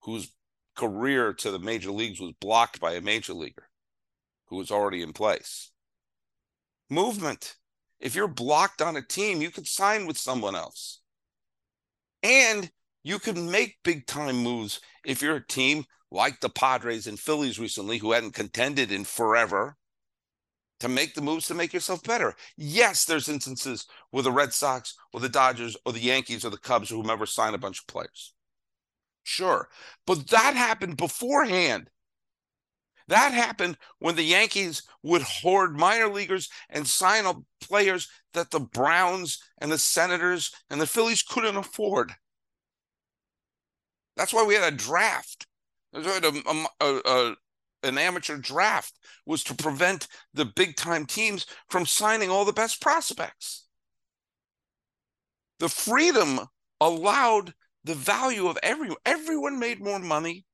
whose 0.00 0.32
career 0.74 1.32
to 1.34 1.50
the 1.50 1.58
major 1.58 1.90
leagues 1.90 2.20
was 2.20 2.32
blocked 2.40 2.80
by 2.80 2.94
a 2.94 3.00
major 3.00 3.34
leaguer 3.34 3.68
who 4.46 4.56
was 4.56 4.70
already 4.70 5.02
in 5.02 5.12
place. 5.12 5.70
Movement. 6.90 7.56
If 8.00 8.16
you're 8.16 8.28
blocked 8.28 8.82
on 8.82 8.96
a 8.96 9.02
team, 9.02 9.40
you 9.40 9.50
could 9.50 9.68
sign 9.68 10.06
with 10.06 10.18
someone 10.18 10.56
else. 10.56 11.00
And 12.22 12.70
you 13.04 13.18
can 13.18 13.50
make 13.50 13.78
big 13.84 14.06
time 14.06 14.36
moves 14.36 14.80
if 15.04 15.22
you're 15.22 15.36
a 15.36 15.46
team 15.46 15.84
like 16.10 16.40
the 16.40 16.48
Padres 16.48 17.06
and 17.06 17.18
Phillies 17.18 17.58
recently, 17.58 17.98
who 17.98 18.12
hadn't 18.12 18.34
contended 18.34 18.92
in 18.92 19.04
forever, 19.04 19.76
to 20.82 20.88
make 20.88 21.14
the 21.14 21.22
moves 21.22 21.46
to 21.46 21.54
make 21.54 21.72
yourself 21.72 22.02
better. 22.02 22.34
Yes, 22.56 23.04
there's 23.04 23.28
instances 23.28 23.86
where 24.10 24.24
the 24.24 24.32
Red 24.32 24.52
Sox 24.52 24.96
or 25.12 25.20
the 25.20 25.28
Dodgers 25.28 25.76
or 25.86 25.92
the 25.92 26.00
Yankees 26.00 26.44
or 26.44 26.50
the 26.50 26.58
Cubs 26.58 26.90
or 26.90 26.96
whomever 26.96 27.24
sign 27.24 27.54
a 27.54 27.58
bunch 27.58 27.78
of 27.78 27.86
players. 27.86 28.34
Sure. 29.22 29.68
But 30.08 30.26
that 30.28 30.56
happened 30.56 30.96
beforehand. 30.96 31.88
That 33.06 33.32
happened 33.32 33.78
when 34.00 34.16
the 34.16 34.24
Yankees 34.24 34.82
would 35.04 35.22
hoard 35.22 35.76
minor 35.76 36.08
leaguers 36.08 36.48
and 36.68 36.84
sign 36.84 37.26
up 37.26 37.36
players 37.60 38.08
that 38.34 38.50
the 38.50 38.60
Browns 38.60 39.38
and 39.58 39.70
the 39.70 39.78
Senators 39.78 40.52
and 40.68 40.80
the 40.80 40.86
Phillies 40.86 41.22
couldn't 41.22 41.56
afford. 41.56 42.12
That's 44.16 44.32
why 44.32 44.44
we 44.44 44.54
had 44.54 44.72
a 44.72 44.76
draft. 44.76 45.46
There's 45.92 46.06
a, 46.06 46.66
a, 46.80 47.00
a, 47.04 47.36
an 47.82 47.98
amateur 47.98 48.36
draft 48.36 48.98
was 49.26 49.44
to 49.44 49.54
prevent 49.54 50.08
the 50.34 50.44
big 50.44 50.76
time 50.76 51.06
teams 51.06 51.46
from 51.68 51.86
signing 51.86 52.30
all 52.30 52.44
the 52.44 52.52
best 52.52 52.80
prospects. 52.80 53.66
The 55.58 55.68
freedom 55.68 56.40
allowed 56.80 57.54
the 57.84 57.94
value 57.94 58.48
of 58.48 58.58
everyone. 58.62 58.96
Everyone 59.04 59.58
made 59.58 59.80
more 59.80 59.98
money. 59.98 60.44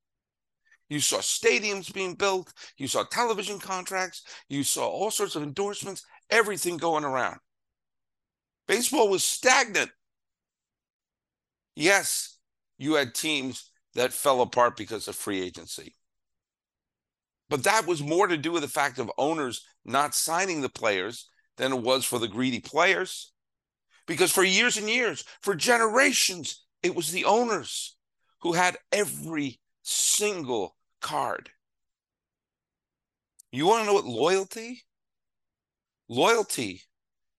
You 0.89 1.01
saw 1.01 1.19
stadiums 1.19 1.93
being 1.93 2.15
built. 2.15 2.53
You 2.79 2.89
saw 2.89 3.05
television 3.05 3.59
contracts. 3.59 4.23
You 4.49 4.65
saw 4.65 4.89
all 4.89 5.11
sorts 5.11 5.37
of 5.37 5.43
endorsements, 5.43 6.05
everything 6.31 6.79
going 6.79 7.05
around. 7.05 7.39
Baseball 8.67 9.09
was 9.09 9.25
stagnant. 9.25 9.91
Yes, 11.75 12.39
you 12.77 12.95
had 12.95 13.15
teams 13.15 13.71
that 13.95 14.13
fell 14.13 14.41
apart 14.41 14.77
because 14.77 15.09
of 15.09 15.17
free 15.17 15.41
agency. 15.41 15.95
But 17.49 17.65
that 17.65 17.87
was 17.87 18.03
more 18.03 18.27
to 18.27 18.37
do 18.37 18.53
with 18.53 18.63
the 18.63 18.69
fact 18.69 18.99
of 18.99 19.11
owners 19.17 19.65
not 19.85 20.15
signing 20.15 20.61
the 20.61 20.69
players 20.69 21.29
than 21.57 21.73
it 21.73 21.83
was 21.83 22.05
for 22.05 22.19
the 22.19 22.29
greedy 22.29 22.61
players. 22.61 23.33
Because 24.07 24.33
for 24.33 24.45
years 24.45 24.77
and 24.77 24.89
years, 24.89 25.25
for 25.41 25.55
generations, 25.55 26.65
it 26.83 26.95
was 26.95 27.11
the 27.11 27.25
owners 27.25 27.97
who 28.41 28.53
had 28.53 28.77
every 28.93 29.61
single 29.83 30.77
card. 31.01 31.51
You 33.51 33.67
want 33.67 33.83
to 33.83 33.87
know 33.87 33.95
what 33.95 34.05
loyalty? 34.05 34.83
Loyalty 36.09 36.83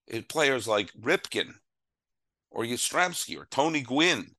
is 0.07 0.23
players 0.25 0.67
like 0.67 0.91
Ripken 0.93 1.53
or 2.51 2.63
Yastrzemski 2.63 3.37
or 3.37 3.45
Tony 3.45 3.81
Gwynn 3.81 4.35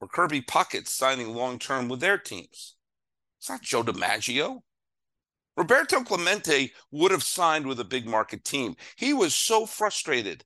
or 0.00 0.08
Kirby 0.08 0.42
Puckett 0.42 0.86
signing 0.86 1.34
long 1.34 1.58
term 1.58 1.88
with 1.88 2.00
their 2.00 2.18
teams. 2.18 2.76
It's 3.44 3.50
not 3.50 3.60
Joe 3.60 3.82
DiMaggio. 3.82 4.62
Roberto 5.54 6.02
Clemente 6.02 6.72
would 6.92 7.10
have 7.10 7.22
signed 7.22 7.66
with 7.66 7.78
a 7.78 7.84
big 7.84 8.06
market 8.06 8.42
team. 8.42 8.74
He 8.96 9.12
was 9.12 9.34
so 9.34 9.66
frustrated, 9.66 10.42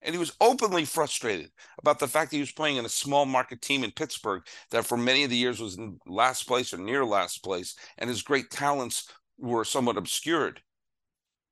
and 0.00 0.14
he 0.14 0.18
was 0.18 0.32
openly 0.40 0.86
frustrated 0.86 1.50
about 1.78 1.98
the 1.98 2.08
fact 2.08 2.30
that 2.30 2.38
he 2.38 2.40
was 2.40 2.50
playing 2.50 2.78
in 2.78 2.86
a 2.86 2.88
small 2.88 3.26
market 3.26 3.60
team 3.60 3.84
in 3.84 3.90
Pittsburgh 3.90 4.44
that 4.70 4.86
for 4.86 4.96
many 4.96 5.24
of 5.24 5.28
the 5.28 5.36
years 5.36 5.60
was 5.60 5.76
in 5.76 5.98
last 6.06 6.44
place 6.44 6.72
or 6.72 6.78
near 6.78 7.04
last 7.04 7.44
place, 7.44 7.74
and 7.98 8.08
his 8.08 8.22
great 8.22 8.50
talents 8.50 9.12
were 9.36 9.62
somewhat 9.62 9.98
obscured. 9.98 10.62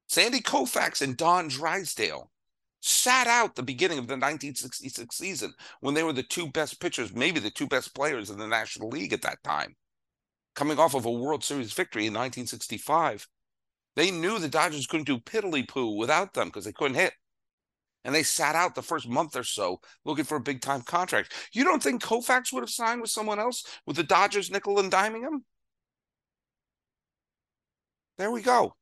Sandy 0.09 0.41
Koufax 0.41 1.03
and 1.03 1.15
Don 1.15 1.49
Drysdale 1.49 2.31
sat 2.81 3.27
out 3.27 3.55
the 3.55 3.63
beginning 3.63 3.99
of 3.99 4.07
the 4.07 4.15
1966 4.15 5.15
season 5.15 5.53
when 5.81 5.93
they 5.93 6.05
were 6.05 6.15
the 6.15 6.23
two 6.23 6.51
best 6.51 6.81
pitchers, 6.81 7.13
maybe 7.13 7.39
the 7.39 7.51
two 7.51 7.67
best 7.67 7.95
players 7.95 8.31
in 8.31 8.39
the 8.39 8.49
National 8.49 8.89
League 8.89 9.13
at 9.13 9.21
that 9.21 9.43
time 9.45 9.77
coming 10.57 10.79
off 10.81 10.95
of 10.95 11.05
a 11.05 11.11
World 11.13 11.45
Series 11.45 11.73
victory 11.73 12.07
in 12.07 12.15
1965. 12.15 13.29
They 13.95 14.11
knew 14.11 14.39
the 14.39 14.49
Dodgers 14.49 14.87
couldn't 14.87 15.07
do 15.07 15.19
piddly 15.19 15.67
poo 15.69 15.97
without 15.97 16.35
them 16.35 16.49
because 16.49 16.65
they 16.65 16.73
couldn't 16.73 16.97
hit. 16.97 17.13
And 18.05 18.15
they 18.15 18.23
sat 18.23 18.55
out 18.55 18.75
the 18.75 18.83
first 18.83 19.09
month 19.09 19.37
or 19.37 19.45
so 19.45 19.81
looking 20.05 20.25
for 20.25 20.37
a 20.37 20.41
big 20.41 20.61
time 20.61 20.83
contract. 20.83 21.33
You 21.53 21.65
don't 21.65 21.83
think 21.83 22.03
Koufax 22.03 22.53
would 22.53 22.61
have 22.63 22.71
signed 22.71 23.01
with 23.01 23.11
someone 23.11 23.39
else 23.41 23.65
with 23.87 23.97
the 23.97 24.05
Dodgers 24.05 24.51
nickel 24.51 24.79
and 24.79 24.93
diming 24.93 25.23
him? 25.23 25.45
There 28.19 28.31
we 28.31 28.43
go. 28.43 28.77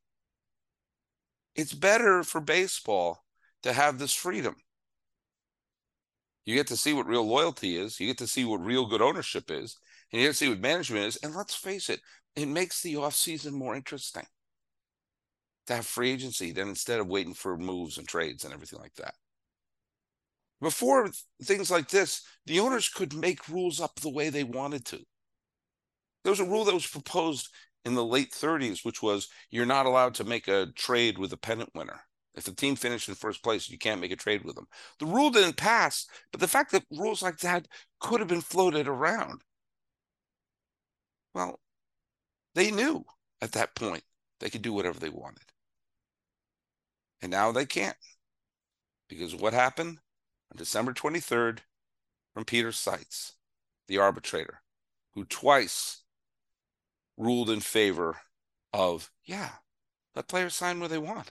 it's 1.54 1.72
better 1.72 2.22
for 2.22 2.40
baseball 2.40 3.24
to 3.62 3.72
have 3.72 3.98
this 3.98 4.12
freedom. 4.12 4.56
You 6.44 6.54
get 6.54 6.66
to 6.68 6.76
see 6.76 6.92
what 6.92 7.06
real 7.06 7.26
loyalty 7.26 7.76
is. 7.76 7.98
You 8.00 8.06
get 8.06 8.18
to 8.18 8.26
see 8.26 8.44
what 8.44 8.64
real 8.64 8.86
good 8.86 9.00
ownership 9.02 9.50
is. 9.50 9.78
And 10.14 10.22
you 10.22 10.28
to 10.28 10.34
see 10.34 10.48
what 10.48 10.60
management 10.60 11.06
is. 11.06 11.16
And 11.24 11.34
let's 11.34 11.56
face 11.56 11.90
it, 11.90 12.00
it 12.36 12.46
makes 12.46 12.80
the 12.80 12.94
offseason 12.94 13.50
more 13.50 13.74
interesting 13.74 14.22
to 15.66 15.74
have 15.74 15.86
free 15.86 16.12
agency 16.12 16.52
than 16.52 16.68
instead 16.68 17.00
of 17.00 17.08
waiting 17.08 17.34
for 17.34 17.58
moves 17.58 17.98
and 17.98 18.06
trades 18.06 18.44
and 18.44 18.54
everything 18.54 18.78
like 18.78 18.94
that. 18.94 19.14
Before 20.60 21.10
things 21.42 21.68
like 21.68 21.88
this, 21.88 22.22
the 22.46 22.60
owners 22.60 22.88
could 22.88 23.12
make 23.12 23.48
rules 23.48 23.80
up 23.80 23.96
the 23.96 24.08
way 24.08 24.30
they 24.30 24.44
wanted 24.44 24.84
to. 24.86 25.00
There 26.22 26.30
was 26.30 26.38
a 26.38 26.44
rule 26.44 26.64
that 26.66 26.74
was 26.74 26.86
proposed 26.86 27.48
in 27.84 27.96
the 27.96 28.04
late 28.04 28.30
30s, 28.30 28.84
which 28.84 29.02
was 29.02 29.26
you're 29.50 29.66
not 29.66 29.84
allowed 29.84 30.14
to 30.14 30.24
make 30.24 30.46
a 30.46 30.68
trade 30.76 31.18
with 31.18 31.32
a 31.32 31.36
pennant 31.36 31.70
winner. 31.74 32.02
If 32.36 32.44
the 32.44 32.54
team 32.54 32.76
finished 32.76 33.08
in 33.08 33.16
first 33.16 33.42
place, 33.42 33.68
you 33.68 33.78
can't 33.78 34.00
make 34.00 34.12
a 34.12 34.16
trade 34.16 34.44
with 34.44 34.54
them. 34.54 34.68
The 35.00 35.06
rule 35.06 35.30
didn't 35.30 35.56
pass, 35.56 36.06
but 36.30 36.40
the 36.40 36.46
fact 36.46 36.70
that 36.70 36.84
rules 36.92 37.20
like 37.20 37.38
that 37.38 37.66
could 37.98 38.20
have 38.20 38.28
been 38.28 38.40
floated 38.40 38.86
around, 38.86 39.42
well, 41.34 41.60
they 42.54 42.70
knew 42.70 43.04
at 43.42 43.52
that 43.52 43.74
point 43.74 44.04
they 44.40 44.50
could 44.50 44.62
do 44.62 44.72
whatever 44.72 44.98
they 44.98 45.08
wanted. 45.08 45.42
And 47.20 47.30
now 47.30 47.52
they 47.52 47.66
can't. 47.66 47.96
Because 49.08 49.34
what 49.34 49.52
happened 49.52 49.98
on 50.50 50.56
December 50.56 50.92
23rd 50.92 51.58
from 52.32 52.44
Peter 52.44 52.72
Seitz, 52.72 53.34
the 53.88 53.98
arbitrator, 53.98 54.60
who 55.14 55.24
twice 55.24 56.02
ruled 57.16 57.50
in 57.50 57.60
favor 57.60 58.16
of, 58.72 59.10
yeah, 59.24 59.50
let 60.14 60.28
players 60.28 60.54
sign 60.54 60.80
where 60.80 60.88
they 60.88 60.98
want. 60.98 61.30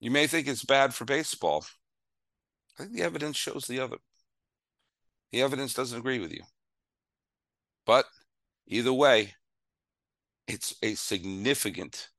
You 0.00 0.10
may 0.10 0.26
think 0.26 0.46
it's 0.46 0.64
bad 0.64 0.94
for 0.94 1.04
baseball. 1.04 1.66
I 2.78 2.82
think 2.82 2.94
the 2.94 3.02
evidence 3.02 3.36
shows 3.36 3.66
the 3.66 3.80
other. 3.80 3.96
The 5.32 5.42
evidence 5.42 5.74
doesn't 5.74 5.98
agree 5.98 6.18
with 6.18 6.32
you. 6.32 6.42
But 7.86 8.06
either 8.66 8.92
way, 8.92 9.34
it's 10.46 10.74
a 10.82 10.94
significant 10.94 12.10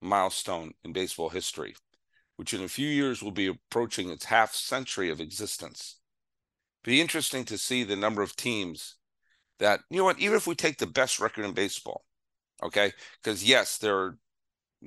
milestone 0.00 0.72
in 0.84 0.92
baseball 0.92 1.30
history, 1.30 1.74
which 2.36 2.52
in 2.52 2.62
a 2.62 2.68
few 2.68 2.88
years 2.88 3.22
will 3.22 3.30
be 3.30 3.46
approaching 3.46 4.10
its 4.10 4.26
half 4.26 4.54
century 4.54 5.10
of 5.10 5.20
existence. 5.20 6.00
Be 6.84 7.00
interesting 7.00 7.44
to 7.46 7.56
see 7.56 7.84
the 7.84 7.96
number 7.96 8.22
of 8.22 8.34
teams 8.34 8.96
that, 9.60 9.80
you 9.88 9.98
know 9.98 10.04
what, 10.04 10.18
even 10.18 10.36
if 10.36 10.46
we 10.46 10.56
take 10.56 10.78
the 10.78 10.86
best 10.86 11.20
record 11.20 11.44
in 11.44 11.52
baseball, 11.52 12.04
okay, 12.62 12.92
because 13.22 13.44
yes, 13.44 13.78
there 13.78 13.96
are 13.96 14.18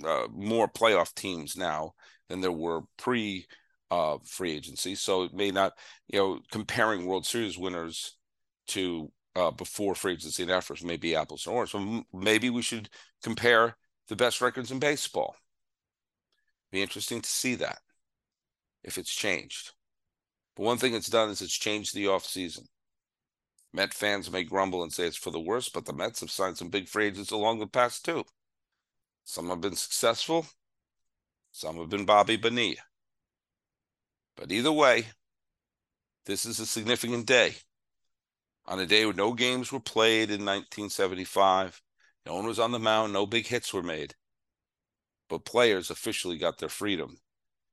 uh, 0.06 0.28
more 0.30 0.67
playoff 0.67 1.13
teams 1.15 1.56
now 1.56 1.93
than 2.28 2.41
there 2.41 2.52
were 2.52 2.82
pre 2.98 3.45
uh, 3.91 4.17
free 4.26 4.52
agency. 4.52 4.95
So 4.95 5.24
it 5.24 5.34
may 5.34 5.52
not, 5.52 5.74
you 6.08 6.19
know, 6.19 6.39
comparing 6.52 7.06
World 7.06 7.26
Series 7.26 7.58
winners 7.58 8.17
to 8.67 9.12
uh, 9.36 9.52
before 9.52 9.95
free 9.95 10.13
agency 10.13 10.43
and 10.43 10.52
after 10.52 10.76
may 10.84 10.98
be 10.98 11.15
apples 11.15 11.45
and 11.45 11.56
oranges. 11.56 11.71
So 11.71 12.04
maybe 12.13 12.50
we 12.50 12.62
should 12.62 12.89
compare 13.24 13.78
the 14.08 14.15
best 14.15 14.41
records 14.41 14.71
in 14.71 14.80
baseball. 14.80 15.36
Be 16.71 16.82
interesting 16.82 17.21
to 17.21 17.30
see 17.30 17.56
that 17.56 17.80
if 18.84 18.98
it's 18.98 19.13
changed. 19.13 19.71
But 20.56 20.63
one 20.63 20.78
thing 20.78 20.93
it's 20.93 21.08
done 21.08 21.30
is 21.30 21.41
it's 21.41 21.58
changed 21.58 21.93
the 21.93 22.06
offseason. 22.06 22.67
Met 23.74 23.93
fans 23.93 24.32
may 24.32 24.43
grumble 24.43 24.84
and 24.84 24.93
say 24.93 25.06
it's 25.06 25.17
for 25.17 25.32
the 25.32 25.39
worst, 25.39 25.74
but 25.74 25.86
the 25.86 25.91
Mets 25.91 26.21
have 26.21 26.32
signed 26.32 26.58
some 26.58 26.69
big 26.69 26.88
free 26.88 27.08
agents 27.08 27.32
along 27.32 27.60
the 27.60 27.67
past 27.67 28.06
too. 28.06 28.24
Some 29.26 29.50
have 29.50 29.60
been 29.60 29.76
successful, 29.76 30.45
some 31.52 31.78
have 31.78 31.89
been 31.89 32.06
Bobby 32.06 32.38
Bonilla. 32.38 32.78
But 34.38 34.52
either 34.52 34.71
way, 34.71 35.08
this 36.26 36.45
is 36.45 36.60
a 36.60 36.65
significant 36.65 37.26
day. 37.26 37.56
On 38.67 38.80
a 38.80 38.86
day 38.86 39.06
when 39.06 39.15
no 39.15 39.34
games 39.34 39.71
were 39.71 39.80
played 39.80 40.30
in 40.30 40.43
1975, 40.43 41.82
no 42.25 42.36
one 42.36 42.47
was 42.47 42.60
on 42.60 42.71
the 42.71 42.80
mound, 42.80 43.13
no 43.13 43.25
big 43.25 43.45
hits 43.45 43.73
were 43.73 43.84
made. 43.84 44.15
But 45.30 45.45
players 45.45 45.91
officially 45.91 46.38
got 46.38 46.58
their 46.58 46.69
freedom, 46.69 47.17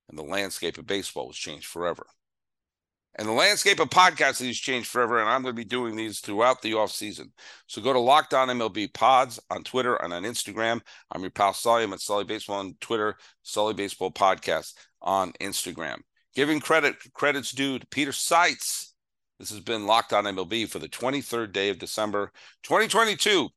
and 0.09 0.19
the 0.19 0.23
landscape 0.23 0.77
of 0.79 0.87
baseball 0.87 1.29
was 1.29 1.37
changed 1.37 1.67
forever. 1.67 2.07
And 3.15 3.29
the 3.29 3.33
landscape 3.33 3.79
of 3.79 3.91
podcasting 3.91 4.47
has 4.47 4.57
changed 4.57 4.89
forever, 4.89 5.21
and 5.21 5.29
I'm 5.29 5.43
going 5.43 5.55
to 5.55 5.61
be 5.61 5.69
doing 5.69 5.97
these 5.97 6.21
throughout 6.21 6.63
the 6.63 6.75
off 6.75 6.93
season. 6.93 7.33
So 7.67 7.83
go 7.83 7.93
to 7.93 7.99
Locked 7.99 8.33
On 8.33 8.49
MLB 8.49 8.93
Pods 8.95 9.39
on 9.51 9.65
Twitter 9.65 9.97
and 9.97 10.15
on 10.15 10.23
Instagram. 10.23 10.81
I'm 11.11 11.21
your 11.21 11.31
pal 11.31 11.53
Sully. 11.53 11.85
I'm 11.85 11.93
at 11.93 12.01
Sully 12.01 12.25
Baseball 12.25 12.61
on 12.61 12.75
Twitter, 12.81 13.17
Sully 13.43 13.75
Baseball 13.75 14.11
Podcast 14.11 14.75
on 15.03 15.33
Instagram. 15.41 15.99
Giving 16.35 16.61
credit 16.61 16.97
credits 17.13 17.53
due 17.53 17.79
to 17.79 17.87
Peter 17.89 18.13
Seitz. 18.13 18.92
This 19.43 19.51
has 19.51 19.59
been 19.59 19.89
Locked 19.89 20.13
On 20.13 20.23
MLB 20.23 20.69
for 20.69 20.79
the 20.79 20.89
23rd 20.89 21.51
day 21.51 21.69
of 21.69 21.81
December 21.81 22.31
2022. 22.63 23.49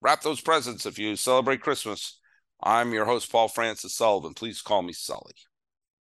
Wrap 0.00 0.22
those 0.22 0.40
presents 0.40 0.86
if 0.86 0.98
you 0.98 1.14
celebrate 1.14 1.60
Christmas. 1.60 2.18
I'm 2.60 2.92
your 2.92 3.04
host, 3.04 3.30
Paul 3.30 3.46
Francis 3.46 3.94
Sullivan. 3.94 4.34
Please 4.34 4.60
call 4.60 4.82
me 4.82 4.92
Sully. 4.92 5.34